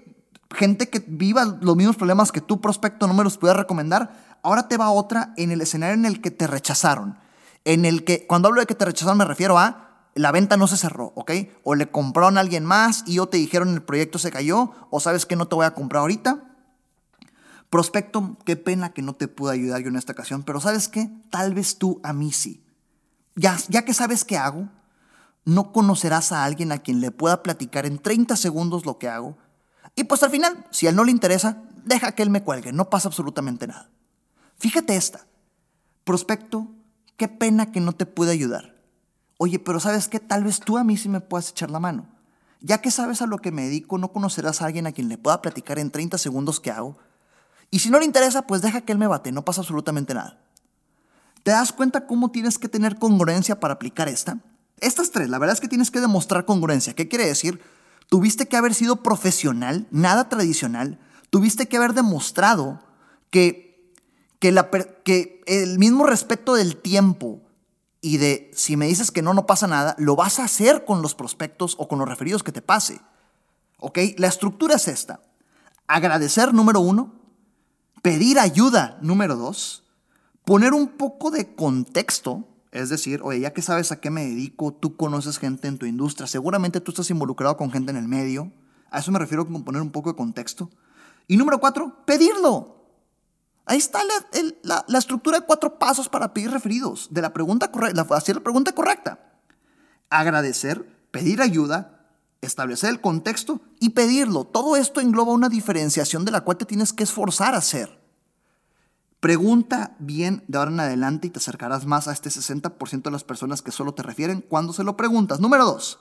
gente 0.55 0.89
que 0.89 1.05
viva 1.07 1.59
los 1.61 1.77
mismos 1.77 1.97
problemas 1.97 2.33
que 2.33 2.41
tu 2.41 2.61
prospecto 2.61 3.07
no 3.07 3.15
me 3.15 3.25
los 3.25 3.39
puede 3.39 3.55
recomendar. 3.55 4.39
Ahora 4.43 4.69
te 4.69 4.77
va 4.77 4.91
otra 4.91 5.35
en 5.37 5.51
el 5.51 5.61
escenario 5.61 5.95
en 5.95 6.07
el 6.07 6.21
que 6.21 6.31
te 6.31 6.47
rechazaron. 6.47 7.19
En 7.65 7.85
el 7.85 8.05
que, 8.05 8.27
cuando 8.27 8.49
hablo 8.49 8.61
de 8.61 8.67
que 8.67 8.77
te 8.77 8.85
rechazaron, 8.85 9.19
me 9.19 9.25
refiero 9.25 9.59
a 9.59 9.86
la 10.17 10.33
venta 10.33 10.57
no 10.57 10.67
se 10.67 10.77
cerró, 10.77 11.13
¿ok? 11.15 11.31
O 11.63 11.75
le 11.75 11.91
compraron 11.91 12.39
a 12.39 12.41
alguien 12.41 12.65
más 12.65 13.05
y 13.07 13.19
o 13.19 13.29
te 13.29 13.37
dijeron 13.37 13.75
el 13.75 13.83
proyecto 13.83 14.19
se 14.19 14.31
cayó, 14.31 14.73
o 14.91 14.99
sabes 14.99 15.27
que 15.27 15.37
no 15.37 15.47
te 15.47 15.55
voy 15.55 15.67
a 15.67 15.75
comprar 15.75 16.01
ahorita. 16.01 16.43
Prospecto, 17.69 18.39
qué 18.47 18.57
pena 18.57 18.95
que 18.95 19.03
no 19.03 19.13
te 19.13 19.29
pude 19.29 19.53
ayudar 19.53 19.83
yo 19.83 19.89
en 19.89 19.97
esta 19.97 20.13
ocasión, 20.13 20.43
pero 20.43 20.61
¿sabes 20.61 20.89
qué? 20.89 21.11
Tal 21.31 21.53
vez 21.53 21.77
tú 21.77 22.01
a 22.03 22.13
mí 22.13 22.33
sí. 22.33 22.65
Ya, 23.35 23.59
ya 23.69 23.85
que 23.85 23.93
sabes 23.93 24.25
qué 24.25 24.39
hago, 24.39 24.71
no 25.45 25.73
conocerás 25.73 26.33
a 26.33 26.45
alguien 26.45 26.73
a 26.73 26.79
quien 26.79 27.01
le 27.01 27.11
pueda 27.11 27.43
platicar 27.43 27.85
en 27.85 27.99
30 27.99 28.37
segundos 28.37 28.87
lo 28.87 28.99
que 28.99 29.09
hago. 29.09 29.37
Y 29.95 30.05
pues 30.05 30.23
al 30.23 30.31
final, 30.31 30.67
si 30.71 30.87
a 30.87 30.91
él 30.91 30.97
no 30.97 31.05
le 31.05 31.11
interesa, 31.11 31.63
deja 31.85 32.13
que 32.13 32.23
él 32.23 32.31
me 32.31 32.43
cuelgue, 32.43 32.73
no 32.73 32.89
pasa 32.89 33.09
absolutamente 33.09 33.67
nada. 33.67 33.91
Fíjate 34.59 34.97
esta. 34.97 35.27
Prospecto, 36.05 36.69
qué 37.17 37.29
pena 37.29 37.71
que 37.71 37.81
no 37.81 37.93
te 37.93 38.07
pude 38.07 38.31
ayudar. 38.31 38.76
Oye, 39.39 39.59
pero 39.59 39.81
¿sabes 39.81 40.09
qué? 40.09 40.21
Tal 40.21 40.45
vez 40.45 40.61
tú 40.61 40.79
a 40.79 40.85
mí 40.85 40.97
sí 40.97 41.09
me 41.09 41.21
puedas 41.21 41.51
echar 41.51 41.71
la 41.71 41.81
mano. 41.81 42.07
Ya 42.61 42.81
que 42.81 42.91
sabes 42.91 43.23
a 43.23 43.27
lo 43.27 43.39
que 43.39 43.53
me 43.53 43.63
dedico, 43.63 43.99
no 43.99 44.13
conocerás 44.13 44.63
a 44.63 44.67
alguien 44.67 44.87
a 44.87 44.93
quien 44.93 45.09
le 45.09 45.19
pueda 45.19 45.43
platicar 45.43 45.79
en 45.79 45.91
30 45.91 46.19
segundos 46.19 46.61
qué 46.61 46.71
hago. 46.71 46.97
Y 47.71 47.81
si 47.81 47.91
no 47.91 47.99
le 47.99 48.05
interesa, 48.05 48.47
pues 48.47 48.63
deja 48.63 48.81
que 48.81 48.93
él 48.93 48.99
me 48.99 49.07
bate, 49.07 49.33
no 49.33 49.45
pasa 49.45 49.61
absolutamente 49.61 50.15
nada. 50.15 50.39
¿Te 51.43 51.53
das 51.53 51.73
cuenta 51.73 52.07
cómo 52.07 52.31
tienes 52.31 52.59
que 52.59 52.69
tener 52.69 52.99
congruencia 52.99 53.61
para 53.61 53.75
aplicar 53.75 54.09
esta? 54.09 54.39
Estas 54.81 55.11
tres, 55.11 55.29
la 55.29 55.39
verdad 55.39 55.55
es 55.55 55.61
que 55.61 55.69
tienes 55.69 55.91
que 55.91 56.01
demostrar 56.01 56.45
congruencia. 56.45 56.95
¿Qué 56.95 57.09
quiere 57.09 57.27
decir? 57.27 57.61
Tuviste 58.09 58.47
que 58.47 58.57
haber 58.57 58.75
sido 58.75 58.97
profesional, 59.03 59.87
nada 59.91 60.29
tradicional. 60.29 60.99
Tuviste 61.31 61.67
que 61.67 61.77
haber 61.77 61.95
demostrado 61.95 62.81
que, 63.31 63.93
que, 64.41 65.43
el 65.47 65.79
mismo 65.79 66.07
respeto 66.07 66.55
del 66.55 66.77
tiempo, 66.77 67.41
y 68.07 68.19
de 68.19 68.53
si 68.55 68.77
me 68.77 68.87
dices 68.87 69.11
que 69.11 69.21
no, 69.21 69.35
no 69.35 69.47
pasa 69.47 69.67
nada, 69.67 69.97
lo 69.99 70.15
vas 70.15 70.39
a 70.39 70.45
hacer 70.45 70.85
con 70.85 71.03
los 71.03 71.17
prospectos 71.17 71.75
o 71.77 71.89
con 71.89 71.99
los 71.99 72.09
referidos 72.09 72.45
que 72.45 72.53
te 72.53 72.63
pase. 72.63 73.01
¿Ok? 73.81 73.99
La 74.17 74.29
estructura 74.29 74.77
es 74.77 74.87
esta. 74.87 75.23
Agradecer, 75.89 76.55
número 76.55 76.79
uno. 76.79 77.17
Pedir 78.03 78.39
ayuda, 78.39 78.97
número 79.03 79.35
dos. 79.35 79.83
Poner 80.45 80.73
un 80.73 80.87
poco 80.87 81.33
de 81.33 81.57
contexto, 81.57 82.47
es 82.71 82.91
decir, 82.91 83.23
oye, 83.25 83.41
ya 83.41 83.53
que 83.53 83.61
sabes 83.61 83.91
a 83.91 83.99
qué 83.99 84.11
me 84.11 84.25
dedico, 84.25 84.73
tú 84.73 84.97
conoces 84.97 85.39
gente 85.39 85.67
en 85.67 85.77
tu 85.77 85.85
industria, 85.87 86.29
seguramente 86.29 86.81
tú 86.81 86.93
estás 86.93 87.11
involucrado 87.11 87.57
con 87.57 87.73
gente 87.73 87.91
en 87.91 87.97
el 87.97 88.07
medio. 88.07 88.53
A 88.93 89.01
eso 89.01 89.11
me 89.11 89.19
refiero 89.19 89.49
con 89.49 89.65
poner 89.65 89.83
un 89.83 89.91
poco 89.91 90.13
de 90.13 90.17
contexto. 90.17 90.71
Y 91.27 91.37
número 91.37 91.59
cuatro, 91.59 92.05
pedirlo. 92.07 92.76
Ahí 93.67 93.79
está 93.79 94.01
la, 94.63 94.99
estructura 94.99 95.41
de 95.41 95.47
cuatro 95.47 95.77
pasos 95.79 96.09
para 96.09 96.33
pedir 96.33 96.53
referidos. 96.53 97.09
De 97.11 97.21
la 97.21 97.33
pregunta 97.33 97.73
correcta, 97.73 98.07
hacer 98.15 98.37
la 98.37 98.43
pregunta 98.43 98.73
correcta. 98.73 99.19
Agradecer, 100.09 100.89
pedir 101.11 101.43
ayuda, 101.43 102.07
establecer 102.41 102.91
el 102.91 103.01
contexto 103.01 103.61
y 103.81 103.91
pedirlo. 103.91 104.45
Todo 104.45 104.77
esto 104.77 105.01
engloba 105.01 105.33
una 105.33 105.49
diferenciación 105.49 106.25
de 106.25 106.31
la 106.31 106.43
cual 106.43 106.59
te 106.59 106.65
tienes 106.65 106.93
que 106.93 107.03
esforzar 107.03 107.55
a 107.55 107.59
hacer. 107.59 108.01
Pregunta 109.19 109.97
bien 109.99 110.45
de 110.47 110.59
ahora 110.59 110.71
en 110.71 110.79
adelante 110.79 111.27
y 111.27 111.31
te 111.31 111.41
acercarás 111.41 111.87
más 111.87 112.07
a 112.07 112.13
este 112.13 112.31
60% 112.31 113.03
de 113.03 113.11
las 113.11 113.25
personas 113.25 113.63
que 113.63 113.73
solo 113.73 113.95
te 113.95 114.05
refieren 114.05 114.43
cuando 114.43 114.73
se 114.73 114.85
lo 114.85 114.97
preguntas. 114.97 115.41
Número 115.41 115.65
dos. 115.65 115.99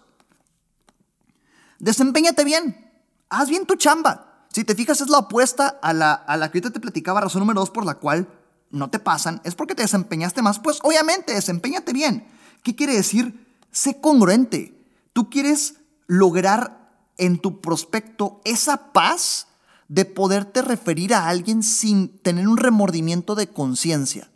Desempeñate 1.80 2.44
bien. 2.44 2.92
Haz 3.30 3.50
bien 3.50 3.66
tu 3.66 3.76
chamba. 3.76 4.35
Si 4.56 4.64
te 4.64 4.74
fijas, 4.74 5.02
es 5.02 5.10
la 5.10 5.18
opuesta 5.18 5.68
a 5.82 5.92
la, 5.92 6.14
a 6.14 6.38
la 6.38 6.50
que 6.50 6.60
ahorita 6.60 6.70
te 6.70 6.80
platicaba, 6.80 7.20
razón 7.20 7.42
número 7.42 7.60
dos 7.60 7.72
por 7.72 7.86
la 7.86 7.96
cual 7.96 8.30
no 8.72 8.90
te 8.90 9.00
pasan, 9.00 9.42
es 9.44 9.54
porque 9.54 9.76
te 9.76 9.82
desempeñaste 9.82 10.42
más. 10.42 10.60
Pues 10.60 10.80
obviamente, 10.82 11.34
desempeñate 11.34 11.92
bien. 11.92 12.26
¿Qué 12.64 12.74
quiere 12.74 12.94
decir? 12.94 13.54
Sé 13.74 14.00
congruente. 14.00 14.82
Tú 15.12 15.30
quieres 15.30 15.82
lograr 16.08 16.90
en 17.18 17.38
tu 17.38 17.60
prospecto 17.60 18.40
esa 18.46 18.94
paz 18.94 19.48
de 19.90 20.06
poderte 20.06 20.62
referir 20.62 21.14
a 21.14 21.28
alguien 21.28 21.62
sin 21.62 22.18
tener 22.20 22.48
un 22.48 22.56
remordimiento 22.56 23.36
de 23.36 23.50
conciencia. 23.50 24.32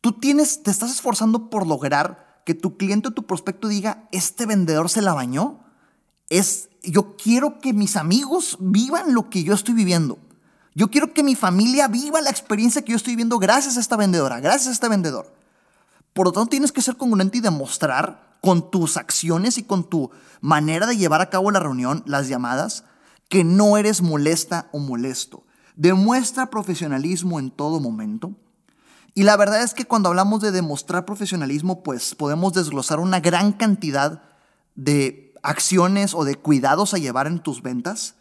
Tú 0.00 0.12
tienes, 0.12 0.62
te 0.62 0.70
estás 0.70 0.90
esforzando 0.90 1.50
por 1.50 1.66
lograr 1.66 2.40
que 2.46 2.54
tu 2.54 2.78
cliente 2.78 3.08
o 3.08 3.12
tu 3.12 3.26
prospecto 3.26 3.68
diga, 3.68 4.08
este 4.12 4.46
vendedor 4.46 4.88
se 4.88 5.02
la 5.02 5.12
bañó. 5.12 5.60
Es, 6.30 6.70
yo 6.90 7.16
quiero 7.16 7.58
que 7.58 7.72
mis 7.72 7.96
amigos 7.96 8.56
vivan 8.60 9.14
lo 9.14 9.30
que 9.30 9.44
yo 9.44 9.54
estoy 9.54 9.74
viviendo. 9.74 10.18
Yo 10.74 10.90
quiero 10.90 11.14
que 11.14 11.22
mi 11.22 11.34
familia 11.34 11.88
viva 11.88 12.20
la 12.20 12.30
experiencia 12.30 12.82
que 12.82 12.92
yo 12.92 12.96
estoy 12.96 13.12
viviendo 13.12 13.38
gracias 13.38 13.76
a 13.76 13.80
esta 13.80 13.96
vendedora, 13.96 14.40
gracias 14.40 14.68
a 14.68 14.72
este 14.72 14.88
vendedor. 14.88 15.32
Por 16.12 16.26
lo 16.26 16.32
tanto, 16.32 16.50
tienes 16.50 16.72
que 16.72 16.82
ser 16.82 16.96
congruente 16.96 17.38
y 17.38 17.40
demostrar 17.40 18.36
con 18.40 18.70
tus 18.70 18.96
acciones 18.96 19.58
y 19.58 19.62
con 19.62 19.84
tu 19.84 20.10
manera 20.40 20.86
de 20.86 20.96
llevar 20.96 21.20
a 21.20 21.30
cabo 21.30 21.50
la 21.50 21.60
reunión, 21.60 22.02
las 22.06 22.28
llamadas, 22.28 22.84
que 23.28 23.42
no 23.42 23.76
eres 23.76 24.02
molesta 24.02 24.68
o 24.72 24.78
molesto. 24.78 25.44
Demuestra 25.76 26.50
profesionalismo 26.50 27.38
en 27.38 27.50
todo 27.50 27.80
momento. 27.80 28.32
Y 29.14 29.22
la 29.22 29.36
verdad 29.36 29.62
es 29.62 29.74
que 29.74 29.86
cuando 29.86 30.10
hablamos 30.10 30.42
de 30.42 30.52
demostrar 30.52 31.06
profesionalismo, 31.06 31.82
pues 31.82 32.14
podemos 32.14 32.52
desglosar 32.52 33.00
una 33.00 33.20
gran 33.20 33.52
cantidad 33.52 34.22
de 34.74 35.25
acciones 35.46 36.14
o 36.14 36.24
de 36.24 36.36
cuidados 36.36 36.94
a 36.94 36.98
llevar 36.98 37.26
en 37.26 37.40
tus 37.40 37.62
ventas? 37.62 38.14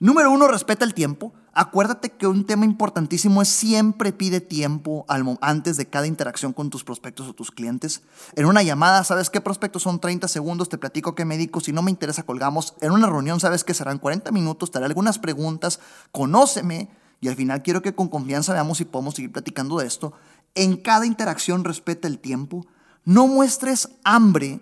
Número 0.00 0.30
uno, 0.30 0.48
respeta 0.48 0.84
el 0.84 0.92
tiempo. 0.92 1.32
Acuérdate 1.52 2.10
que 2.10 2.26
un 2.26 2.44
tema 2.44 2.64
importantísimo 2.64 3.40
es 3.40 3.48
siempre 3.48 4.12
pide 4.12 4.40
tiempo 4.40 5.06
antes 5.40 5.76
de 5.76 5.86
cada 5.86 6.08
interacción 6.08 6.52
con 6.52 6.68
tus 6.68 6.82
prospectos 6.82 7.28
o 7.28 7.32
tus 7.32 7.52
clientes. 7.52 8.02
En 8.34 8.46
una 8.46 8.64
llamada, 8.64 9.04
¿sabes 9.04 9.30
qué 9.30 9.40
prospectos 9.40 9.84
son 9.84 10.00
30 10.00 10.26
segundos? 10.26 10.68
Te 10.68 10.78
platico 10.78 11.14
qué 11.14 11.24
me. 11.24 11.38
Si 11.62 11.72
no 11.72 11.82
me 11.82 11.92
interesa, 11.92 12.24
colgamos. 12.24 12.74
En 12.80 12.90
una 12.90 13.06
reunión, 13.06 13.38
¿sabes 13.38 13.62
que 13.62 13.72
serán 13.72 13.98
40 13.98 14.32
minutos? 14.32 14.72
Te 14.72 14.78
haré 14.78 14.86
algunas 14.86 15.20
preguntas. 15.20 15.78
Conóceme. 16.10 16.90
Y 17.20 17.28
al 17.28 17.36
final 17.36 17.62
quiero 17.62 17.82
que 17.82 17.94
con 17.94 18.08
confianza 18.08 18.52
veamos 18.52 18.78
si 18.78 18.84
podemos 18.84 19.14
seguir 19.14 19.30
platicando 19.30 19.78
de 19.78 19.86
esto. 19.86 20.12
En 20.56 20.76
cada 20.76 21.06
interacción 21.06 21.62
respeta 21.62 22.08
el 22.08 22.18
tiempo. 22.18 22.66
No 23.04 23.28
muestres 23.28 23.90
hambre 24.02 24.60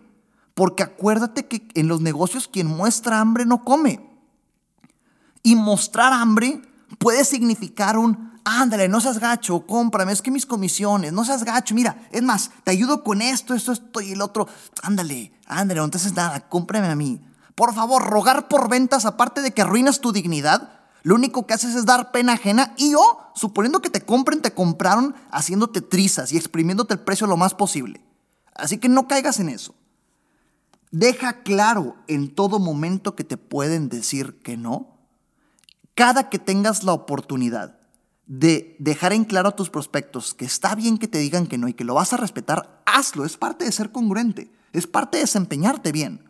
porque 0.54 0.82
acuérdate 0.82 1.46
que 1.46 1.68
en 1.74 1.88
los 1.88 2.00
negocios 2.00 2.48
quien 2.48 2.66
muestra 2.66 3.20
hambre 3.20 3.46
no 3.46 3.64
come. 3.64 4.00
Y 5.42 5.56
mostrar 5.56 6.12
hambre 6.12 6.62
puede 6.98 7.24
significar 7.24 7.98
un, 7.98 8.32
ándale, 8.44 8.88
no 8.88 9.00
seas 9.00 9.18
gacho, 9.18 9.66
cómprame, 9.66 10.12
es 10.12 10.22
que 10.22 10.30
mis 10.30 10.46
comisiones, 10.46 11.12
no 11.12 11.24
seas 11.24 11.44
gacho, 11.44 11.74
mira, 11.74 12.08
es 12.12 12.22
más, 12.22 12.50
te 12.64 12.70
ayudo 12.70 13.02
con 13.02 13.22
esto, 13.22 13.54
esto, 13.54 13.72
esto 13.72 14.00
y 14.00 14.12
el 14.12 14.20
otro, 14.20 14.46
ándale, 14.82 15.32
ándale, 15.46 15.80
no 15.80 15.90
haces 15.92 16.14
nada, 16.14 16.48
cómprame 16.48 16.88
a 16.88 16.96
mí. 16.96 17.20
Por 17.54 17.74
favor, 17.74 18.04
rogar 18.04 18.48
por 18.48 18.68
ventas, 18.68 19.04
aparte 19.04 19.42
de 19.42 19.52
que 19.52 19.62
arruinas 19.62 20.00
tu 20.00 20.12
dignidad, 20.12 20.80
lo 21.02 21.16
único 21.16 21.46
que 21.46 21.54
haces 21.54 21.74
es 21.74 21.84
dar 21.84 22.12
pena 22.12 22.34
ajena 22.34 22.74
y 22.76 22.94
o, 22.94 23.18
suponiendo 23.34 23.82
que 23.82 23.90
te 23.90 24.02
compren, 24.02 24.40
te 24.40 24.54
compraron 24.54 25.14
haciéndote 25.30 25.80
trizas 25.80 26.32
y 26.32 26.36
exprimiéndote 26.36 26.94
el 26.94 27.00
precio 27.00 27.26
lo 27.26 27.36
más 27.36 27.54
posible. 27.54 28.00
Así 28.54 28.78
que 28.78 28.88
no 28.88 29.08
caigas 29.08 29.40
en 29.40 29.48
eso. 29.48 29.74
Deja 30.92 31.42
claro 31.42 31.96
en 32.06 32.34
todo 32.34 32.58
momento 32.58 33.16
que 33.16 33.24
te 33.24 33.38
pueden 33.38 33.88
decir 33.88 34.42
que 34.42 34.58
no. 34.58 34.98
Cada 35.94 36.28
que 36.28 36.38
tengas 36.38 36.84
la 36.84 36.92
oportunidad 36.92 37.78
de 38.26 38.76
dejar 38.78 39.14
en 39.14 39.24
claro 39.24 39.48
a 39.48 39.56
tus 39.56 39.70
prospectos 39.70 40.34
que 40.34 40.44
está 40.44 40.74
bien 40.74 40.98
que 40.98 41.08
te 41.08 41.18
digan 41.18 41.46
que 41.46 41.56
no 41.56 41.66
y 41.66 41.74
que 41.74 41.84
lo 41.84 41.94
vas 41.94 42.12
a 42.12 42.18
respetar, 42.18 42.82
hazlo. 42.84 43.24
Es 43.24 43.38
parte 43.38 43.64
de 43.64 43.72
ser 43.72 43.90
congruente. 43.90 44.52
Es 44.74 44.86
parte 44.86 45.16
de 45.16 45.24
desempeñarte 45.24 45.92
bien. 45.92 46.28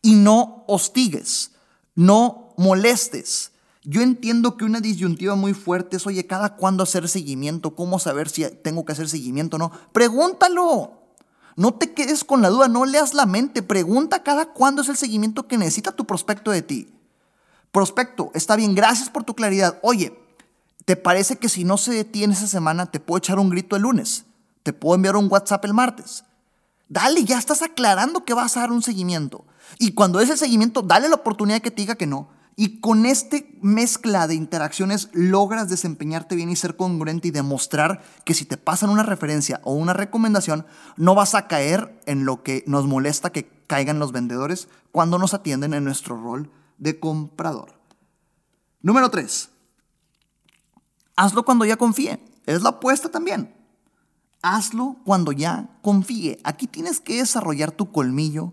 Y 0.00 0.14
no 0.14 0.64
hostigues. 0.68 1.50
No 1.96 2.54
molestes. 2.56 3.50
Yo 3.82 4.00
entiendo 4.00 4.56
que 4.56 4.64
una 4.64 4.80
disyuntiva 4.80 5.34
muy 5.34 5.54
fuerte 5.54 5.96
es, 5.96 6.06
oye, 6.06 6.24
cada 6.28 6.54
cuándo 6.54 6.84
hacer 6.84 7.08
seguimiento, 7.08 7.74
cómo 7.74 7.98
saber 7.98 8.28
si 8.28 8.44
tengo 8.62 8.84
que 8.84 8.92
hacer 8.92 9.08
seguimiento 9.08 9.56
o 9.56 9.58
no. 9.58 9.72
Pregúntalo. 9.92 11.01
No 11.56 11.74
te 11.74 11.92
quedes 11.92 12.24
con 12.24 12.42
la 12.42 12.48
duda, 12.48 12.68
no 12.68 12.84
leas 12.84 13.14
la 13.14 13.26
mente, 13.26 13.62
pregunta 13.62 14.22
cada 14.22 14.46
cuándo 14.46 14.82
es 14.82 14.88
el 14.88 14.96
seguimiento 14.96 15.46
que 15.46 15.58
necesita 15.58 15.92
tu 15.92 16.06
prospecto 16.06 16.50
de 16.50 16.62
ti. 16.62 16.94
Prospecto, 17.70 18.30
está 18.34 18.56
bien, 18.56 18.74
gracias 18.74 19.10
por 19.10 19.24
tu 19.24 19.34
claridad. 19.34 19.78
Oye, 19.82 20.18
¿te 20.84 20.96
parece 20.96 21.36
que 21.36 21.48
si 21.48 21.64
no 21.64 21.76
se 21.76 21.92
detiene 21.92 22.34
esa 22.34 22.46
semana 22.46 22.86
te 22.86 23.00
puedo 23.00 23.18
echar 23.18 23.38
un 23.38 23.50
grito 23.50 23.76
el 23.76 23.82
lunes? 23.82 24.24
¿Te 24.62 24.72
puedo 24.72 24.94
enviar 24.94 25.16
un 25.16 25.28
WhatsApp 25.30 25.64
el 25.64 25.74
martes? 25.74 26.24
Dale, 26.88 27.24
ya 27.24 27.38
estás 27.38 27.62
aclarando 27.62 28.24
que 28.24 28.34
vas 28.34 28.56
a 28.56 28.60
dar 28.60 28.72
un 28.72 28.82
seguimiento. 28.82 29.44
Y 29.78 29.92
cuando 29.92 30.20
es 30.20 30.28
el 30.28 30.38
seguimiento, 30.38 30.82
dale 30.82 31.08
la 31.08 31.16
oportunidad 31.16 31.62
que 31.62 31.70
te 31.70 31.82
diga 31.82 31.94
que 31.94 32.06
no. 32.06 32.28
Y 32.54 32.80
con 32.80 33.06
este 33.06 33.58
mezcla 33.62 34.26
de 34.26 34.34
interacciones 34.34 35.08
logras 35.12 35.70
desempeñarte 35.70 36.36
bien 36.36 36.50
y 36.50 36.56
ser 36.56 36.76
congruente 36.76 37.28
y 37.28 37.30
demostrar 37.30 38.02
que 38.24 38.34
si 38.34 38.44
te 38.44 38.58
pasan 38.58 38.90
una 38.90 39.02
referencia 39.02 39.60
o 39.64 39.72
una 39.72 39.94
recomendación, 39.94 40.66
no 40.96 41.14
vas 41.14 41.34
a 41.34 41.48
caer 41.48 41.98
en 42.06 42.24
lo 42.26 42.42
que 42.42 42.62
nos 42.66 42.86
molesta 42.86 43.30
que 43.30 43.48
caigan 43.66 43.98
los 43.98 44.12
vendedores 44.12 44.68
cuando 44.90 45.18
nos 45.18 45.32
atienden 45.32 45.72
en 45.72 45.84
nuestro 45.84 46.20
rol 46.22 46.50
de 46.76 47.00
comprador. 47.00 47.80
Número 48.82 49.10
3. 49.10 49.48
Hazlo 51.16 51.44
cuando 51.44 51.64
ya 51.64 51.76
confíe. 51.76 52.20
Es 52.44 52.62
la 52.62 52.70
apuesta 52.70 53.08
también. 53.08 53.54
Hazlo 54.42 54.96
cuando 55.04 55.32
ya 55.32 55.78
confíe. 55.80 56.38
Aquí 56.44 56.66
tienes 56.66 57.00
que 57.00 57.18
desarrollar 57.18 57.70
tu 57.70 57.92
colmillo, 57.92 58.52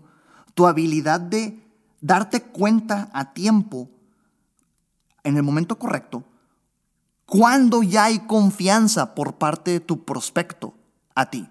tu 0.54 0.66
habilidad 0.66 1.20
de 1.20 1.69
darte 2.00 2.42
cuenta 2.42 3.10
a 3.12 3.32
tiempo, 3.32 3.88
en 5.22 5.36
el 5.36 5.42
momento 5.42 5.78
correcto, 5.78 6.24
cuando 7.26 7.82
ya 7.82 8.04
hay 8.04 8.20
confianza 8.20 9.14
por 9.14 9.34
parte 9.38 9.70
de 9.72 9.80
tu 9.80 10.04
prospecto 10.04 10.74
a 11.14 11.30
ti. 11.30 11.48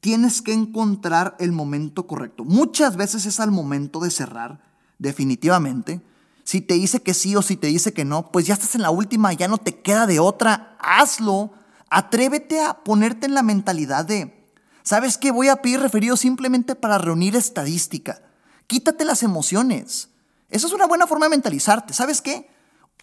Tienes 0.00 0.42
que 0.42 0.52
encontrar 0.52 1.36
el 1.38 1.52
momento 1.52 2.06
correcto. 2.06 2.44
Muchas 2.44 2.96
veces 2.96 3.26
es 3.26 3.38
al 3.40 3.50
momento 3.50 4.00
de 4.00 4.10
cerrar, 4.10 4.60
definitivamente. 4.98 6.02
Si 6.44 6.60
te 6.60 6.74
dice 6.74 7.02
que 7.02 7.14
sí 7.14 7.36
o 7.36 7.42
si 7.42 7.56
te 7.56 7.68
dice 7.68 7.92
que 7.92 8.04
no, 8.04 8.30
pues 8.30 8.46
ya 8.46 8.54
estás 8.54 8.74
en 8.74 8.82
la 8.82 8.90
última, 8.90 9.32
ya 9.32 9.46
no 9.46 9.58
te 9.58 9.80
queda 9.80 10.06
de 10.06 10.20
otra. 10.20 10.76
Hazlo. 10.80 11.52
Atrévete 11.90 12.62
a 12.62 12.84
ponerte 12.84 13.26
en 13.26 13.34
la 13.34 13.42
mentalidad 13.42 14.04
de, 14.04 14.48
¿sabes 14.82 15.18
qué? 15.18 15.32
Voy 15.32 15.48
a 15.48 15.56
pedir 15.56 15.80
referido 15.80 16.16
simplemente 16.16 16.74
para 16.74 16.98
reunir 16.98 17.36
estadística. 17.36 18.22
Quítate 18.70 19.04
las 19.04 19.24
emociones. 19.24 20.10
Esa 20.48 20.68
es 20.68 20.72
una 20.72 20.86
buena 20.86 21.08
forma 21.08 21.26
de 21.26 21.30
mentalizarte. 21.30 21.92
¿Sabes 21.92 22.22
qué? 22.22 22.48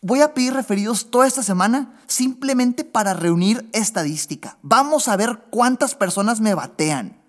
Voy 0.02 0.22
a 0.22 0.34
pedir 0.34 0.54
referidos 0.54 1.12
toda 1.12 1.28
esta 1.28 1.44
semana 1.44 2.00
simplemente 2.08 2.86
para 2.86 3.14
reunir 3.14 3.70
estadística. 3.74 4.58
Vamos 4.62 5.10
a 5.10 5.18
ver 5.18 5.44
cuántas 5.50 5.94
personas 5.94 6.40
me 6.40 6.54
batean. 6.54 7.22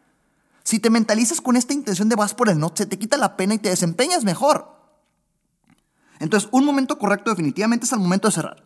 Si 0.62 0.78
te 0.78 0.88
mentalizas 0.88 1.40
con 1.40 1.56
esta 1.56 1.72
intención 1.72 2.08
de 2.08 2.14
vas 2.14 2.32
por 2.32 2.48
el 2.48 2.60
no, 2.60 2.70
se 2.76 2.86
te 2.86 2.96
quita 2.96 3.16
la 3.16 3.36
pena 3.36 3.54
y 3.54 3.58
te 3.58 3.70
desempeñas 3.70 4.22
mejor. 4.22 4.72
Entonces, 6.20 6.48
un 6.52 6.64
momento 6.64 6.96
correcto 6.96 7.30
definitivamente 7.30 7.86
es 7.86 7.92
el 7.92 7.98
momento 7.98 8.28
de 8.28 8.34
cerrar. 8.34 8.62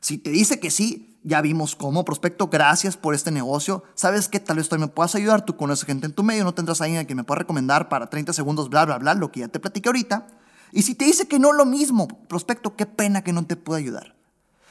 Si 0.00 0.18
te 0.18 0.28
dice 0.28 0.60
que 0.60 0.70
sí, 0.70 1.15
ya 1.26 1.40
vimos 1.40 1.74
cómo, 1.74 2.04
prospecto, 2.04 2.46
gracias 2.46 2.96
por 2.96 3.12
este 3.12 3.32
negocio. 3.32 3.82
¿Sabes 3.94 4.28
qué? 4.28 4.38
Tal 4.38 4.58
vez 4.58 4.68
tú 4.68 4.78
me 4.78 4.86
puedas 4.86 5.16
ayudar, 5.16 5.44
tú 5.44 5.56
conoces 5.56 5.84
gente 5.84 6.06
en 6.06 6.12
tu 6.12 6.22
medio, 6.22 6.44
no 6.44 6.54
tendrás 6.54 6.80
a 6.80 6.84
alguien 6.84 7.04
que 7.04 7.16
me 7.16 7.24
pueda 7.24 7.40
recomendar 7.40 7.88
para 7.88 8.06
30 8.06 8.32
segundos, 8.32 8.70
bla, 8.70 8.84
bla, 8.84 8.98
bla, 8.98 9.12
lo 9.14 9.32
que 9.32 9.40
ya 9.40 9.48
te 9.48 9.58
platiqué 9.58 9.88
ahorita. 9.88 10.28
Y 10.70 10.82
si 10.82 10.94
te 10.94 11.04
dice 11.04 11.26
que 11.26 11.40
no 11.40 11.52
lo 11.52 11.66
mismo, 11.66 12.06
prospecto, 12.28 12.76
qué 12.76 12.86
pena 12.86 13.24
que 13.24 13.32
no 13.32 13.44
te 13.44 13.56
pueda 13.56 13.78
ayudar. 13.78 14.14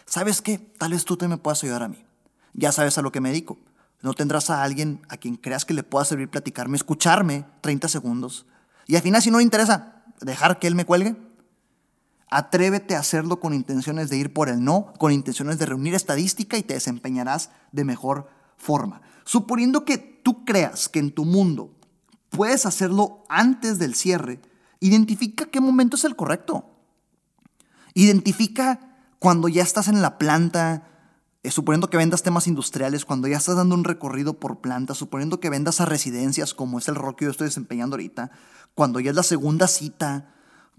¿Sabes 0.06 0.42
qué? 0.42 0.58
Tal 0.58 0.92
vez 0.92 1.04
tú 1.04 1.18
te 1.18 1.28
me 1.28 1.36
puedas 1.36 1.62
ayudar 1.62 1.84
a 1.84 1.90
mí. 1.90 2.06
Ya 2.54 2.72
sabes 2.72 2.98
a 2.98 3.02
lo 3.02 3.12
que 3.12 3.20
me 3.20 3.30
dedico. 3.30 3.58
No 4.02 4.14
tendrás 4.14 4.50
a 4.50 4.64
alguien 4.64 5.02
a 5.10 5.18
quien 5.18 5.36
creas 5.36 5.66
que 5.66 5.74
le 5.74 5.84
pueda 5.84 6.06
servir 6.06 6.30
platicarme, 6.30 6.78
escucharme 6.78 7.44
30 7.60 7.90
segundos. 7.90 8.46
Y 8.88 8.96
al 8.96 9.02
final, 9.02 9.22
si 9.22 9.30
no 9.30 9.40
le 9.40 9.44
interesa, 9.44 10.06
dejar 10.22 10.58
que 10.60 10.68
él 10.68 10.76
me 10.76 10.86
cuelgue. 10.86 11.18
Atrévete 12.30 12.96
a 12.96 13.00
hacerlo 13.00 13.40
con 13.40 13.54
intenciones 13.54 14.10
de 14.10 14.18
ir 14.18 14.34
por 14.34 14.50
el 14.50 14.64
no, 14.64 14.94
con 14.98 15.12
intenciones 15.12 15.60
de 15.60 15.68
reunir 15.68 15.94
estadística 15.94 16.58
y 16.58 16.64
te 16.64 16.74
desempeñarás 16.74 17.52
de 17.72 17.84
mejor 17.84 18.30
forma. 18.58 19.02
Suponiendo 19.26 19.86
que 19.86 19.98
tú 19.98 20.44
creas 20.44 20.90
que 20.90 21.00
en 21.00 21.12
tu 21.12 21.26
mundo 21.26 21.72
puedes 22.30 22.66
hacerlo 22.66 23.24
antes 23.30 23.80
del 23.80 23.96
cierre, 23.96 24.42
identifica 24.80 25.46
qué 25.46 25.62
momento 25.62 25.96
es 25.96 26.04
el 26.04 26.16
correcto. 26.16 26.66
Identifica 27.94 28.98
cuando 29.20 29.48
ya 29.48 29.64
estás 29.64 29.88
en 29.88 30.02
la 30.02 30.18
planta, 30.18 30.88
eh, 31.44 31.52
suponiendo 31.52 31.90
que 31.90 31.98
vendas 31.98 32.24
temas 32.24 32.48
industriales, 32.48 33.06
cuando 33.06 33.28
ya 33.28 33.38
estás 33.38 33.56
dando 33.56 33.76
un 33.76 33.84
recorrido 33.84 34.34
por 34.34 34.60
planta, 34.60 34.94
suponiendo 34.94 35.40
que 35.40 35.50
vendas 35.50 35.80
a 35.80 35.86
residencias, 35.86 36.54
como 36.54 36.80
es 36.80 36.88
el 36.88 36.96
rol 36.96 37.16
que 37.16 37.26
yo 37.26 37.32
estoy 37.32 37.46
desempeñando 37.46 37.96
ahorita, 37.96 38.32
cuando 38.74 39.00
ya 39.00 39.12
es 39.12 39.16
la 39.16 39.24
segunda 39.24 39.68
cita, 39.68 40.34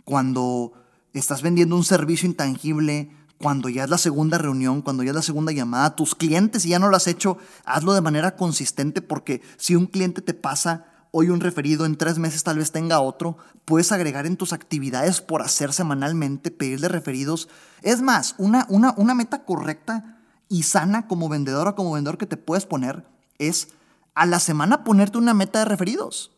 cuando 0.05 0.75
estás 1.19 1.43
vendiendo 1.43 1.77
un 1.77 1.85
servicio 1.85 2.29
intangible, 2.29 3.11
cuando 3.39 3.69
ya 3.69 3.85
es 3.85 3.91
la 3.91 3.99
segunda 3.99 4.39
reunión, 4.39 4.83
cuando 4.83 5.03
ya 5.03 5.11
es 5.11 5.17
la 5.17 5.23
segunda 5.23 5.53
llamada, 5.53 5.95
tus 5.95 6.15
clientes, 6.15 6.63
si 6.63 6.71
ya 6.71 6.79
no 6.79 6.89
lo 6.89 6.97
has 6.97 7.07
hecho, 7.07 7.39
hazlo 7.65 7.93
de 7.95 8.01
manera 8.01 8.37
consistente 8.37 9.03
porque 9.03 9.43
si 9.57 9.75
un 9.77 9.87
cliente 9.87 10.23
te 10.23 10.35
pasa 10.35 10.87
hoy 11.11 11.31
un 11.31 11.41
referido, 11.41 11.87
en 11.87 11.97
tres 11.97 12.19
meses 12.19 12.45
tal 12.45 12.59
vez 12.59 12.73
tenga 12.73 13.01
otro, 13.01 13.37
puedes 13.65 13.93
agregar 13.93 14.27
en 14.27 14.37
tus 14.37 14.53
actividades 14.53 15.21
por 15.21 15.43
hacer 15.43 15.73
semanalmente, 15.73 16.51
pedirle 16.51 16.89
referidos. 16.89 17.49
Es 17.83 18.03
más, 18.03 18.35
una, 18.39 18.67
una, 18.69 18.95
una 18.97 19.15
meta 19.15 19.45
correcta 19.45 20.19
y 20.49 20.63
sana 20.63 21.07
como 21.07 21.29
vendedora, 21.29 21.75
como 21.75 21.93
vendedor 21.93 22.19
que 22.19 22.27
te 22.27 22.37
puedes 22.37 22.67
poner 22.67 23.07
es 23.39 23.69
a 24.15 24.27
la 24.27 24.41
semana 24.41 24.85
ponerte 24.85 25.19
una 25.19 25.35
meta 25.35 25.59
de 25.61 25.65
referidos. 25.67 26.33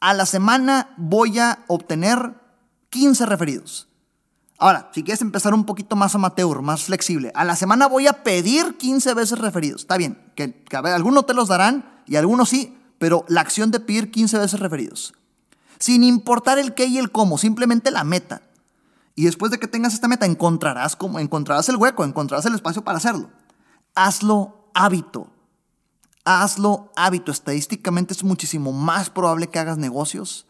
A 0.00 0.14
la 0.14 0.26
semana 0.26 0.90
voy 0.96 1.38
a 1.38 1.64
obtener 1.66 2.34
15 2.90 3.26
referidos. 3.26 3.88
Ahora, 4.58 4.90
si 4.92 5.04
quieres 5.04 5.22
empezar 5.22 5.54
un 5.54 5.64
poquito 5.64 5.94
más 5.94 6.14
amateur, 6.14 6.62
más 6.62 6.84
flexible, 6.84 7.30
a 7.34 7.44
la 7.44 7.54
semana 7.54 7.86
voy 7.86 8.08
a 8.08 8.24
pedir 8.24 8.76
15 8.76 9.14
veces 9.14 9.38
referidos. 9.38 9.82
Está 9.82 9.96
bien, 9.96 10.18
que, 10.34 10.52
que 10.52 10.76
algunos 10.76 11.26
te 11.26 11.34
los 11.34 11.48
darán 11.48 12.02
y 12.06 12.16
algunos 12.16 12.48
sí, 12.48 12.76
pero 12.98 13.24
la 13.28 13.40
acción 13.40 13.70
de 13.70 13.78
pedir 13.78 14.10
15 14.10 14.38
veces 14.38 14.58
referidos. 14.58 15.14
Sin 15.78 16.02
importar 16.02 16.58
el 16.58 16.74
qué 16.74 16.86
y 16.86 16.98
el 16.98 17.12
cómo, 17.12 17.38
simplemente 17.38 17.92
la 17.92 18.02
meta. 18.02 18.42
Y 19.14 19.24
después 19.24 19.52
de 19.52 19.58
que 19.58 19.68
tengas 19.68 19.94
esta 19.94 20.08
meta, 20.08 20.26
encontrarás, 20.26 20.96
como, 20.96 21.20
encontrarás 21.20 21.68
el 21.68 21.76
hueco, 21.76 22.04
encontrarás 22.04 22.46
el 22.46 22.54
espacio 22.54 22.82
para 22.82 22.98
hacerlo. 22.98 23.30
Hazlo 23.94 24.70
hábito. 24.74 25.28
Hazlo 26.24 26.92
hábito. 26.96 27.30
Estadísticamente 27.30 28.12
es 28.12 28.24
muchísimo 28.24 28.72
más 28.72 29.10
probable 29.10 29.48
que 29.48 29.58
hagas 29.58 29.78
negocios 29.78 30.46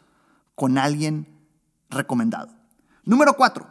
con 0.55 0.79
alguien 0.79 1.38
recomendado. 1.91 2.55
Número 3.05 3.35
cuatro. 3.35 3.69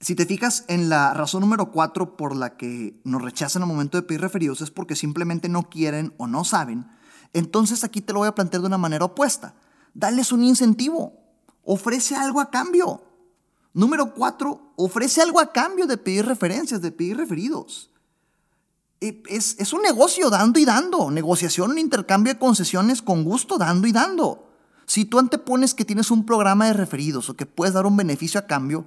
Si 0.00 0.16
te 0.16 0.26
fijas 0.26 0.64
en 0.66 0.88
la 0.88 1.14
razón 1.14 1.42
número 1.42 1.70
cuatro 1.70 2.16
por 2.16 2.34
la 2.34 2.56
que 2.56 3.00
nos 3.04 3.22
rechazan 3.22 3.62
al 3.62 3.68
momento 3.68 3.96
de 3.96 4.02
pedir 4.02 4.20
referidos 4.20 4.60
es 4.60 4.72
porque 4.72 4.96
simplemente 4.96 5.48
no 5.48 5.70
quieren 5.70 6.12
o 6.18 6.26
no 6.26 6.44
saben. 6.44 6.86
Entonces 7.32 7.84
aquí 7.84 8.00
te 8.00 8.12
lo 8.12 8.18
voy 8.18 8.28
a 8.28 8.34
plantear 8.34 8.62
de 8.62 8.66
una 8.66 8.78
manera 8.78 9.04
opuesta. 9.04 9.54
Dales 9.94 10.32
un 10.32 10.42
incentivo. 10.42 11.14
Ofrece 11.62 12.16
algo 12.16 12.40
a 12.40 12.50
cambio. 12.50 13.04
Número 13.74 14.12
cuatro, 14.12 14.72
ofrece 14.76 15.22
algo 15.22 15.40
a 15.40 15.52
cambio 15.52 15.86
de 15.86 15.96
pedir 15.96 16.26
referencias, 16.26 16.82
de 16.82 16.92
pedir 16.92 17.16
referidos. 17.16 17.90
E, 19.00 19.22
es, 19.28 19.56
es 19.58 19.72
un 19.72 19.82
negocio 19.82 20.30
dando 20.30 20.58
y 20.58 20.64
dando. 20.64 21.10
Negociación, 21.10 21.78
intercambio 21.78 22.34
de 22.34 22.38
concesiones 22.38 23.00
con 23.02 23.24
gusto, 23.24 23.56
dando 23.56 23.86
y 23.86 23.92
dando. 23.92 24.51
Si 24.92 25.06
tú 25.06 25.18
antepones 25.18 25.72
que 25.72 25.86
tienes 25.86 26.10
un 26.10 26.26
programa 26.26 26.66
de 26.66 26.74
referidos 26.74 27.30
o 27.30 27.34
que 27.34 27.46
puedes 27.46 27.72
dar 27.72 27.86
un 27.86 27.96
beneficio 27.96 28.38
a 28.38 28.46
cambio, 28.46 28.84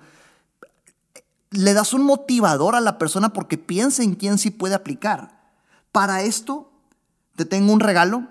le 1.50 1.74
das 1.74 1.96
un 1.96 2.04
motivador 2.04 2.76
a 2.76 2.80
la 2.80 3.00
persona 3.00 3.34
porque 3.34 3.58
piensa 3.58 4.04
en 4.04 4.14
quién 4.14 4.38
sí 4.38 4.52
puede 4.52 4.76
aplicar. 4.76 5.52
Para 5.92 6.22
esto, 6.22 6.72
te 7.36 7.44
tengo 7.44 7.74
un 7.74 7.80
regalo. 7.80 8.28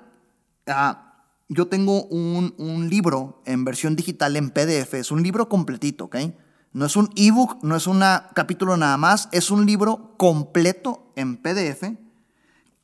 Ah, 0.69 1.25
yo 1.49 1.67
tengo 1.67 2.05
un, 2.05 2.55
un, 2.59 2.89
libro 2.89 3.43
en 3.45 3.65
versión 3.65 3.97
digital 3.97 4.37
en 4.37 4.51
PDF. 4.51 4.95
Es 4.95 5.11
un 5.11 5.25
libro 5.25 5.49
completito, 5.49 6.05
¿ok? 6.05 6.17
No 6.75 6.87
es 6.87 6.95
un 6.95 7.11
ebook, 7.17 7.61
no 7.65 7.75
es 7.75 7.89
un 7.89 8.05
capítulo 8.37 8.77
nada 8.77 8.99
más. 8.99 9.29
Es 9.33 9.51
un 9.51 9.67
libro 9.67 10.15
completo 10.17 11.11
en 11.17 11.39
PDF 11.39 11.99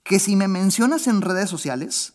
que 0.03 0.19
si 0.19 0.35
me 0.35 0.49
mencionas 0.49 1.07
en 1.07 1.23
redes 1.23 1.49
sociales, 1.49 2.15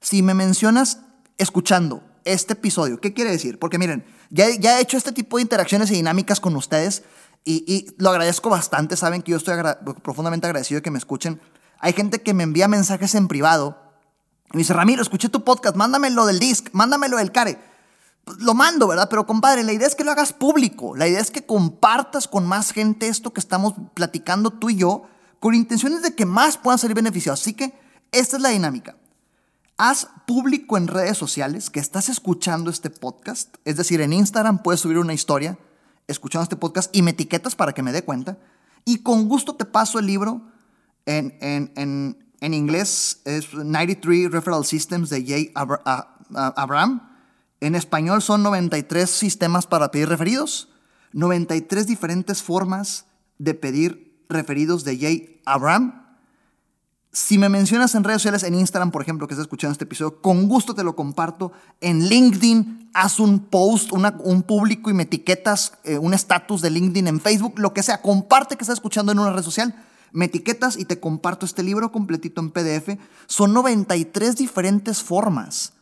si 0.00 0.22
me 0.22 0.32
mencionas 0.32 1.00
escuchando 1.38 2.02
este 2.24 2.52
episodio, 2.52 3.00
¿qué 3.00 3.14
quiere 3.14 3.30
decir? 3.30 3.58
Porque 3.58 3.78
miren, 3.78 4.04
ya, 4.30 4.50
ya 4.50 4.78
he 4.78 4.82
hecho 4.82 4.96
este 4.96 5.12
tipo 5.12 5.38
de 5.38 5.42
interacciones 5.42 5.90
y 5.90 5.94
dinámicas 5.94 6.40
con 6.40 6.54
ustedes 6.56 7.02
y, 7.44 7.86
lo 7.96 8.10
agradezco 8.10 8.50
bastante. 8.50 8.96
Saben 8.96 9.22
que 9.22 9.30
yo 9.30 9.38
estoy 9.38 9.54
profundamente 10.02 10.46
agradecido 10.46 10.78
de 10.78 10.82
que 10.82 10.90
me 10.90 10.98
escuchen. 10.98 11.40
Hay 11.78 11.92
gente 11.92 12.20
que 12.20 12.34
me 12.34 12.42
envía 12.42 12.68
mensajes 12.68 13.14
en 13.14 13.28
privado 13.28 13.78
y 14.52 14.56
me 14.56 14.58
dice, 14.58 14.74
Ramiro, 14.74 15.00
escuché 15.00 15.28
tu 15.28 15.44
podcast, 15.44 15.76
mándamelo 15.76 16.26
del 16.26 16.38
disc, 16.38 16.68
mándamelo 16.72 17.16
del 17.16 17.32
care. 17.32 17.58
Lo 18.38 18.52
mando, 18.52 18.88
¿verdad? 18.88 19.08
Pero 19.08 19.26
compadre, 19.26 19.62
la 19.62 19.72
idea 19.72 19.86
es 19.86 19.94
que 19.94 20.04
lo 20.04 20.10
hagas 20.10 20.34
público. 20.34 20.94
La 20.94 21.08
idea 21.08 21.20
es 21.20 21.30
que 21.30 21.46
compartas 21.46 22.28
con 22.28 22.46
más 22.46 22.72
gente 22.72 23.08
esto 23.08 23.32
que 23.32 23.40
estamos 23.40 23.74
platicando 23.94 24.50
tú 24.50 24.68
y 24.68 24.76
yo, 24.76 25.04
con 25.40 25.54
intenciones 25.54 26.02
de 26.02 26.14
que 26.14 26.26
más 26.26 26.58
puedan 26.58 26.78
salir 26.78 26.94
beneficiados. 26.94 27.40
Así 27.40 27.54
que 27.54 27.72
esta 28.12 28.36
es 28.36 28.42
la 28.42 28.50
dinámica. 28.50 28.96
Haz 29.80 30.08
público 30.26 30.76
en 30.76 30.88
redes 30.88 31.16
sociales 31.16 31.70
que 31.70 31.78
estás 31.78 32.08
escuchando 32.08 32.68
este 32.68 32.90
podcast. 32.90 33.58
Es 33.64 33.76
decir, 33.76 34.00
en 34.00 34.12
Instagram 34.12 34.64
puedes 34.64 34.80
subir 34.80 34.98
una 34.98 35.14
historia 35.14 35.56
escuchando 36.08 36.42
este 36.42 36.56
podcast 36.56 36.94
y 36.94 37.02
me 37.02 37.12
etiquetas 37.12 37.54
para 37.54 37.72
que 37.72 37.84
me 37.84 37.92
dé 37.92 38.02
cuenta. 38.02 38.38
Y 38.84 39.04
con 39.04 39.28
gusto 39.28 39.54
te 39.54 39.64
paso 39.64 40.00
el 40.00 40.06
libro 40.06 40.42
en, 41.06 41.32
en, 41.40 42.54
inglés, 42.54 43.20
es 43.24 43.54
93 43.54 44.32
Referral 44.32 44.64
Systems 44.64 45.10
de 45.10 45.24
Jay 45.24 45.52
Abraham. 45.54 47.08
En 47.60 47.76
español 47.76 48.20
son 48.20 48.42
93 48.42 49.08
sistemas 49.08 49.68
para 49.68 49.92
pedir 49.92 50.08
referidos, 50.08 50.70
93 51.12 51.86
diferentes 51.86 52.42
formas 52.42 53.04
de 53.38 53.54
pedir 53.54 54.24
referidos 54.28 54.82
de 54.82 54.98
Jay 54.98 55.40
Abraham. 55.46 56.07
Si 57.10 57.38
me 57.38 57.48
mencionas 57.48 57.94
en 57.94 58.04
redes 58.04 58.20
sociales, 58.20 58.42
en 58.42 58.54
Instagram, 58.54 58.90
por 58.90 59.00
ejemplo, 59.00 59.26
que 59.26 59.34
estás 59.34 59.44
escuchando 59.44 59.72
este 59.72 59.84
episodio, 59.84 60.20
con 60.20 60.46
gusto 60.46 60.74
te 60.74 60.84
lo 60.84 60.94
comparto. 60.94 61.52
En 61.80 62.06
LinkedIn, 62.06 62.90
haz 62.92 63.18
un 63.18 63.40
post, 63.40 63.92
un 63.92 64.42
público 64.42 64.90
y 64.90 64.94
me 64.94 65.04
etiquetas 65.04 65.72
eh, 65.84 65.96
un 65.96 66.12
estatus 66.12 66.60
de 66.60 66.70
LinkedIn 66.70 67.08
en 67.08 67.20
Facebook, 67.20 67.58
lo 67.58 67.72
que 67.72 67.82
sea. 67.82 68.02
Comparte 68.02 68.56
que 68.56 68.64
estás 68.64 68.76
escuchando 68.76 69.12
en 69.12 69.20
una 69.20 69.32
red 69.32 69.42
social. 69.42 69.74
Me 70.12 70.26
etiquetas 70.26 70.76
y 70.76 70.84
te 70.84 71.00
comparto 71.00 71.46
este 71.46 71.62
libro 71.62 71.92
completito 71.92 72.42
en 72.42 72.50
PDF. 72.50 72.98
Son 73.26 73.54
93 73.54 74.36
diferentes 74.36 75.02
formas, 75.02 75.72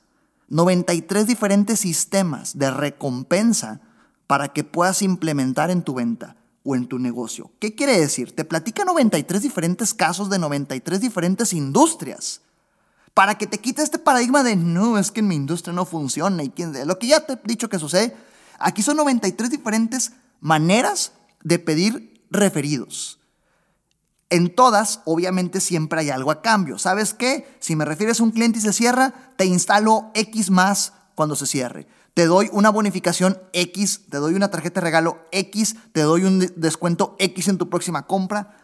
93 0.49 1.27
diferentes 1.27 1.81
sistemas 1.81 2.57
de 2.57 2.71
recompensa 2.71 3.81
para 4.29 4.49
que 4.49 4.63
puedas 4.63 5.03
implementar 5.03 5.73
en 5.73 5.83
tu 5.83 5.95
venta 5.95 6.37
o 6.67 6.75
en 6.75 6.89
tu 6.89 6.99
negocio. 6.99 7.53
¿Qué 7.61 7.75
quiere 7.75 7.99
decir? 7.99 8.35
Te 8.35 8.45
platica 8.45 8.85
93 8.85 9.41
diferentes 9.41 9.95
casos 9.95 10.29
de 10.29 10.39
93 10.39 11.01
diferentes 11.01 11.53
industrias 11.53 12.41
para 13.15 13.39
que 13.39 13.47
te 13.47 13.59
quite 13.59 13.83
este 13.83 13.99
paradigma 13.99 14.43
de 14.43 14.57
no, 14.57 14.99
es 14.99 15.11
que 15.11 15.21
en 15.21 15.29
mi 15.29 15.37
industria 15.37 15.73
no 15.73 15.87
funciona 15.87 16.43
y 16.43 16.51
quién 16.51 16.75
lo 16.87 16.99
que 16.99 17.07
ya 17.07 17.25
te 17.25 17.35
he 17.35 17.39
dicho 17.45 17.71
que 17.71 17.79
sucede. 17.79 18.15
Aquí 18.59 18.83
son 18.83 18.97
93 18.97 19.49
diferentes 19.49 20.13
maneras 20.41 21.13
de 21.43 21.59
pedir 21.59 22.23
referidos. 22.31 23.21
En 24.29 24.53
todas, 24.55 25.03
obviamente, 25.05 25.61
siempre 25.61 26.01
hay 26.01 26.11
algo 26.11 26.33
a 26.33 26.43
cambio. 26.43 26.79
¿Sabes 26.79 27.15
qué? 27.15 27.47
Si 27.61 27.77
me 27.77 27.85
refieres 27.85 28.19
a 28.19 28.25
un 28.25 28.33
cliente 28.33 28.59
y 28.59 28.63
se 28.63 28.73
cierra, 28.73 29.15
te 29.37 29.47
instalo 29.47 30.11
X 30.15 30.51
más 30.51 30.95
cuando 31.15 31.37
se 31.37 31.47
cierre 31.47 31.87
te 32.17 32.25
doy 32.25 32.49
una 32.51 32.71
bonificación 32.71 33.39
X, 33.53 34.07
te 34.09 34.17
doy 34.17 34.33
una 34.33 34.51
tarjeta 34.51 34.81
de 34.81 34.87
regalo 34.87 35.19
X, 35.33 35.77
te 35.93 36.01
doy 36.01 36.25
un 36.25 36.51
descuento 36.57 37.15
X 37.19 37.49
en 37.49 37.59
tu 37.59 37.69
próxima 37.69 38.07
compra. 38.07 38.57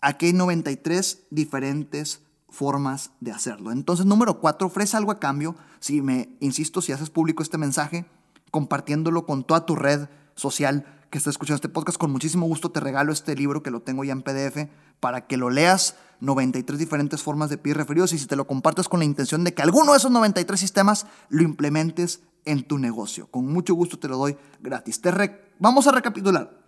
Aquí 0.00 0.26
hay 0.26 0.32
93 0.32 1.20
diferentes 1.30 2.18
formas 2.48 3.12
de 3.20 3.30
hacerlo. 3.30 3.70
Entonces, 3.70 4.06
número 4.06 4.40
cuatro, 4.40 4.66
ofrece 4.66 4.96
algo 4.96 5.12
a 5.12 5.20
cambio. 5.20 5.54
Si 5.78 6.02
me, 6.02 6.30
insisto, 6.40 6.82
si 6.82 6.90
haces 6.90 7.08
público 7.08 7.44
este 7.44 7.58
mensaje, 7.58 8.06
compartiéndolo 8.50 9.24
con 9.24 9.44
toda 9.44 9.66
tu 9.66 9.76
red 9.76 10.08
social 10.34 10.84
que 11.08 11.18
está 11.18 11.30
escuchando 11.30 11.54
este 11.54 11.68
podcast, 11.68 11.98
con 11.98 12.10
muchísimo 12.10 12.46
gusto 12.46 12.72
te 12.72 12.80
regalo 12.80 13.12
este 13.12 13.36
libro 13.36 13.62
que 13.62 13.70
lo 13.70 13.82
tengo 13.82 14.02
ya 14.02 14.14
en 14.14 14.22
PDF 14.22 14.68
para 14.98 15.28
que 15.28 15.36
lo 15.36 15.50
leas. 15.50 15.94
93 16.18 16.76
diferentes 16.76 17.22
formas 17.22 17.50
de 17.50 17.58
pedir 17.58 17.76
referidos 17.76 18.12
y 18.14 18.18
si 18.18 18.26
te 18.26 18.34
lo 18.34 18.48
compartes 18.48 18.88
con 18.88 18.98
la 18.98 19.04
intención 19.04 19.44
de 19.44 19.54
que 19.54 19.62
alguno 19.62 19.92
de 19.92 19.98
esos 19.98 20.10
93 20.10 20.58
sistemas 20.58 21.06
lo 21.28 21.44
implementes 21.44 22.20
en 22.46 22.62
tu 22.64 22.78
negocio. 22.78 23.26
Con 23.30 23.46
mucho 23.46 23.74
gusto 23.74 23.98
te 23.98 24.08
lo 24.08 24.16
doy 24.16 24.36
gratis. 24.60 25.00
Te 25.00 25.12
Vamos 25.58 25.86
a 25.86 25.92
recapitular. 25.92 26.58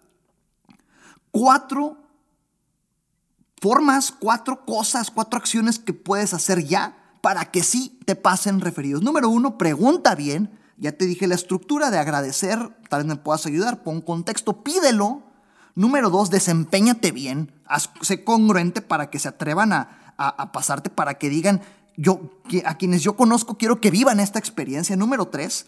Cuatro 1.31 1.97
formas, 3.61 4.13
cuatro 4.13 4.65
cosas, 4.65 5.11
cuatro 5.11 5.39
acciones 5.39 5.79
que 5.79 5.93
puedes 5.93 6.35
hacer 6.35 6.65
ya 6.65 6.97
para 7.21 7.51
que 7.51 7.63
sí 7.63 7.99
te 8.05 8.15
pasen 8.15 8.61
referidos. 8.61 9.03
Número 9.03 9.29
uno, 9.29 9.59
pregunta 9.59 10.15
bien. 10.15 10.59
Ya 10.77 10.93
te 10.93 11.07
dije 11.07 11.27
la 11.27 11.35
estructura 11.35 11.91
de 11.91 11.99
agradecer, 11.99 12.59
tal 12.89 13.01
vez 13.03 13.07
me 13.07 13.17
puedas 13.17 13.47
ayudar, 13.47 13.83
pon 13.83 14.01
contexto, 14.01 14.63
pídelo. 14.63 15.25
Número 15.75 16.09
dos, 16.11 16.31
desempeñate 16.31 17.13
bien, 17.13 17.53
sé 18.01 18.25
congruente 18.25 18.81
para 18.81 19.11
que 19.11 19.19
se 19.19 19.29
atrevan 19.29 19.73
a, 19.73 20.15
a 20.17 20.53
pasarte, 20.53 20.91
para 20.91 21.15
que 21.15 21.29
digan, 21.29 21.63
yo, 21.99 22.31
a 22.65 22.77
quienes 22.77 23.03
yo 23.03 23.17
conozco 23.17 23.59
quiero 23.59 23.81
que 23.81 23.91
vivan 23.91 24.21
esta 24.21 24.39
experiencia. 24.39 24.97
Número 24.97 25.27
tres, 25.27 25.67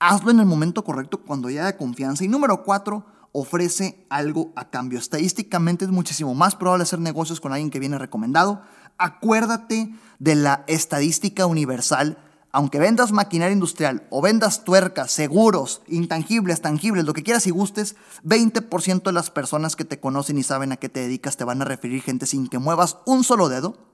hazlo 0.00 0.30
en 0.30 0.40
el 0.40 0.46
momento 0.46 0.82
correcto 0.82 1.20
cuando 1.20 1.50
ya 1.50 1.66
haya 1.66 1.76
confianza. 1.76 2.24
Y 2.24 2.28
número 2.28 2.64
cuatro, 2.64 3.04
ofrece 3.32 4.06
algo 4.08 4.50
a 4.56 4.70
cambio. 4.70 4.98
Estadísticamente 4.98 5.84
es 5.84 5.90
muchísimo 5.90 6.34
más 6.34 6.56
probable 6.56 6.84
hacer 6.84 7.00
negocios 7.00 7.40
con 7.40 7.52
alguien 7.52 7.70
que 7.70 7.80
viene 7.80 7.98
recomendado. 7.98 8.62
Acuérdate 8.96 9.94
de 10.18 10.34
la 10.34 10.64
estadística 10.66 11.44
universal. 11.44 12.16
Aunque 12.50 12.78
vendas 12.78 13.12
maquinaria 13.12 13.52
industrial 13.52 14.06
o 14.08 14.22
vendas 14.22 14.64
tuercas, 14.64 15.12
seguros, 15.12 15.82
intangibles, 15.86 16.62
tangibles, 16.62 17.04
lo 17.04 17.12
que 17.12 17.22
quieras 17.22 17.46
y 17.46 17.50
gustes, 17.50 17.94
20% 18.24 19.02
de 19.02 19.12
las 19.12 19.30
personas 19.30 19.76
que 19.76 19.84
te 19.84 20.00
conocen 20.00 20.38
y 20.38 20.42
saben 20.42 20.72
a 20.72 20.78
qué 20.78 20.88
te 20.88 21.00
dedicas 21.00 21.36
te 21.36 21.44
van 21.44 21.60
a 21.60 21.66
referir 21.66 22.00
gente 22.00 22.24
sin 22.24 22.48
que 22.48 22.58
muevas 22.58 22.96
un 23.04 23.22
solo 23.22 23.50
dedo. 23.50 23.87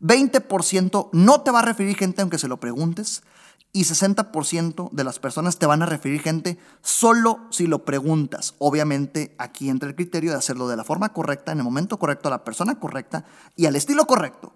20% 0.00 1.10
no 1.12 1.40
te 1.42 1.50
va 1.50 1.60
a 1.60 1.64
referir 1.64 1.96
gente 1.96 2.22
aunque 2.22 2.38
se 2.38 2.48
lo 2.48 2.58
preguntes. 2.58 3.22
Y 3.72 3.84
60% 3.84 4.90
de 4.90 5.04
las 5.04 5.20
personas 5.20 5.58
te 5.58 5.66
van 5.66 5.82
a 5.82 5.86
referir 5.86 6.20
gente 6.20 6.58
solo 6.82 7.38
si 7.50 7.68
lo 7.68 7.84
preguntas. 7.84 8.56
Obviamente 8.58 9.34
aquí 9.38 9.68
entra 9.70 9.88
el 9.88 9.94
criterio 9.94 10.32
de 10.32 10.38
hacerlo 10.38 10.66
de 10.66 10.76
la 10.76 10.82
forma 10.82 11.12
correcta, 11.12 11.52
en 11.52 11.58
el 11.58 11.64
momento 11.64 11.96
correcto, 11.96 12.26
a 12.26 12.32
la 12.32 12.42
persona 12.42 12.80
correcta 12.80 13.24
y 13.54 13.66
al 13.66 13.76
estilo 13.76 14.06
correcto. 14.06 14.52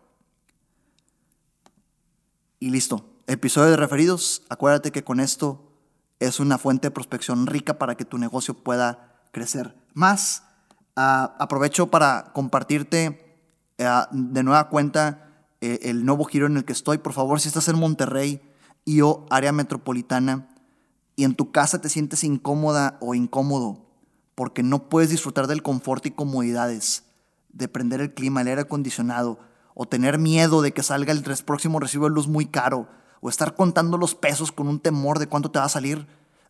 Y 2.59 2.71
listo. 2.71 3.09
Episodio 3.27 3.71
de 3.71 3.77
referidos. 3.77 4.43
Acuérdate 4.49 4.91
que 4.91 5.05
con 5.05 5.21
esto 5.21 5.63
es 6.19 6.41
una 6.41 6.59
fuente 6.59 6.89
de 6.89 6.91
prospección 6.91 7.47
rica 7.47 7.79
para 7.79 7.97
que 7.97 8.05
tu 8.05 8.19
negocio 8.19 8.55
pueda 8.55 9.23
crecer 9.31 9.77
más. 9.93 10.43
Ah, 10.97 11.37
aprovecho 11.39 11.89
para 11.89 12.33
compartirte 12.33 13.45
ah, 13.79 14.09
de 14.11 14.43
nueva 14.43 14.69
cuenta 14.69 15.25
eh, 15.61 15.81
el 15.83 16.05
nuevo 16.05 16.25
giro 16.25 16.47
en 16.47 16.57
el 16.57 16.65
que 16.65 16.73
estoy. 16.73 16.99
Por 16.99 17.13
favor, 17.13 17.41
si 17.41 17.49
estás 17.49 17.69
en 17.69 17.79
Monterrey 17.79 18.41
y 18.85 19.01
o 19.01 19.27
área 19.31 19.53
metropolitana 19.53 20.49
y 21.17 21.25
en 21.25 21.35
tu 21.35 21.53
casa 21.53 21.81
te 21.81 21.89
sientes 21.89 22.25
incómoda 22.25 22.99
o 23.01 23.15
incómodo 23.15 23.85
porque 24.35 24.63
no 24.63 24.89
puedes 24.89 25.11
disfrutar 25.11 25.47
del 25.47 25.63
confort 25.63 26.05
y 26.07 26.11
comodidades 26.11 27.05
de 27.53 27.69
prender 27.69 28.01
el 28.01 28.15
clima, 28.15 28.41
el 28.41 28.49
aire 28.49 28.63
acondicionado, 28.63 29.39
o 29.75 29.87
tener 29.87 30.19
miedo 30.19 30.63
de 30.63 30.73
que 30.73 30.83
salga 30.83 31.13
el 31.13 31.23
próximo 31.45 31.81
recibo 31.81 32.09
de 32.09 32.15
luz 32.15 32.29
muy 32.29 32.47
caro, 32.47 32.89
o 33.21 33.29
estar 33.29 33.55
contando 33.55 33.97
los 33.97 34.15
pesos 34.15 34.53
con 34.53 34.69
un 34.69 34.81
temor 34.81 35.19
de 35.19 35.29
cuánto 35.29 35.51
te 35.51 35.59
va 35.59 35.65
a 35.65 35.71
salir, 35.71 36.07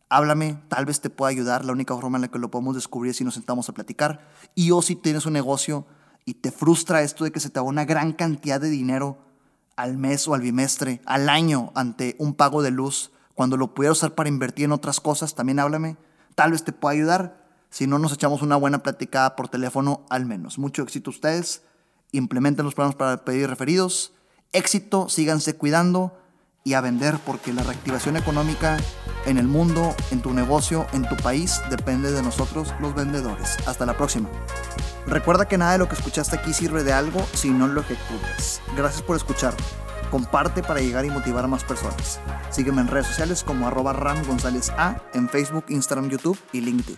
háblame, 0.09 0.62
tal 0.69 0.87
vez 0.87 1.01
te 1.01 1.11
pueda 1.11 1.31
ayudar. 1.31 1.64
La 1.64 1.73
única 1.73 1.95
forma 1.95 2.19
en 2.19 2.23
la 2.23 2.29
que 2.29 2.38
lo 2.38 2.51
podemos 2.51 2.75
descubrir 2.75 3.11
es 3.11 3.19
si 3.19 3.25
nos 3.25 3.35
sentamos 3.35 3.69
a 3.69 3.75
platicar. 3.75 4.29
Y 4.55 4.71
o 4.73 4.83
si 4.83 4.97
tienes 4.97 5.27
un 5.27 5.35
negocio 5.35 5.87
y 6.25 6.35
te 6.35 6.51
frustra 6.51 7.03
esto 7.03 7.25
de 7.25 7.33
que 7.33 7.41
se 7.41 7.51
te 7.51 7.61
va 7.61 7.67
una 7.67 7.85
gran 7.85 8.13
cantidad 8.13 8.61
de 8.61 8.71
dinero 8.71 9.19
al 9.77 9.97
mes 9.97 10.27
o 10.29 10.35
al 10.35 10.41
bimestre, 10.41 11.01
al 11.05 11.29
año 11.29 11.73
ante 11.75 12.17
un 12.19 12.35
pago 12.35 12.63
de 12.63 12.71
luz, 12.71 13.11
cuando 13.35 13.57
lo 13.57 13.75
pudiera 13.75 13.93
usar 13.93 14.15
para 14.15 14.29
invertir 14.29 14.67
en 14.67 14.73
otras 14.73 15.01
cosas, 15.01 15.35
también 15.35 15.59
háblame. 15.59 15.97
Tal 16.35 16.53
vez 16.53 16.65
te 16.65 16.73
pueda 16.73 16.93
ayudar. 16.95 17.45
Si 17.69 17.87
no, 17.87 17.99
nos 17.99 18.13
echamos 18.13 18.43
una 18.43 18.57
buena 18.57 18.83
platicada 18.83 19.35
por 19.35 19.49
teléfono 19.49 20.05
al 20.09 20.25
menos. 20.25 20.59
Mucho 20.59 20.83
éxito 20.83 21.11
ustedes. 21.11 21.63
Implementen 22.13 22.65
los 22.65 22.75
planes 22.75 22.95
para 22.95 23.25
pedir 23.25 23.49
referidos. 23.49 24.13
Éxito, 24.53 25.09
síganse 25.09 25.57
cuidando 25.57 26.17
y 26.66 26.72
a 26.72 26.81
vender 26.81 27.18
porque 27.27 27.53
la 27.53 27.62
reactivación 27.62 28.16
económica 28.16 28.79
en 29.27 29.37
el 29.37 29.46
mundo, 29.46 29.94
en 30.11 30.22
tu 30.22 30.33
negocio, 30.33 30.87
en 30.94 31.07
tu 31.07 31.16
país, 31.16 31.61
depende 31.68 32.11
de 32.11 32.22
nosotros 32.22 32.72
los 32.81 32.94
vendedores. 32.94 33.57
Hasta 33.66 33.85
la 33.85 33.96
próxima. 33.96 34.31
Recuerda 35.07 35.46
que 35.46 35.59
nada 35.59 35.72
de 35.72 35.79
lo 35.79 35.88
que 35.88 35.94
escuchaste 35.94 36.37
aquí 36.37 36.55
sirve 36.55 36.83
de 36.83 36.94
algo 36.94 37.24
si 37.35 37.50
no 37.50 37.68
lo 37.68 37.83
ejecutas. 37.83 38.62
Gracias 38.77 39.03
por 39.03 39.16
escuchar. 39.16 39.55
Comparte 40.11 40.62
para 40.62 40.81
llegar 40.81 41.05
y 41.05 41.11
motivar 41.11 41.44
a 41.44 41.48
más 41.48 41.64
personas. 41.64 42.18
Sígueme 42.50 42.81
en 42.81 42.88
redes 42.88 43.09
sociales 43.09 43.44
como 43.44 43.66
arroba 43.66 43.92
Ram 43.92 44.24
González 44.27 44.70
A 44.70 44.96
en 45.12 45.29
Facebook, 45.29 45.66
Instagram, 45.68 46.09
YouTube 46.09 46.38
y 46.53 46.62
LinkedIn. 46.62 46.96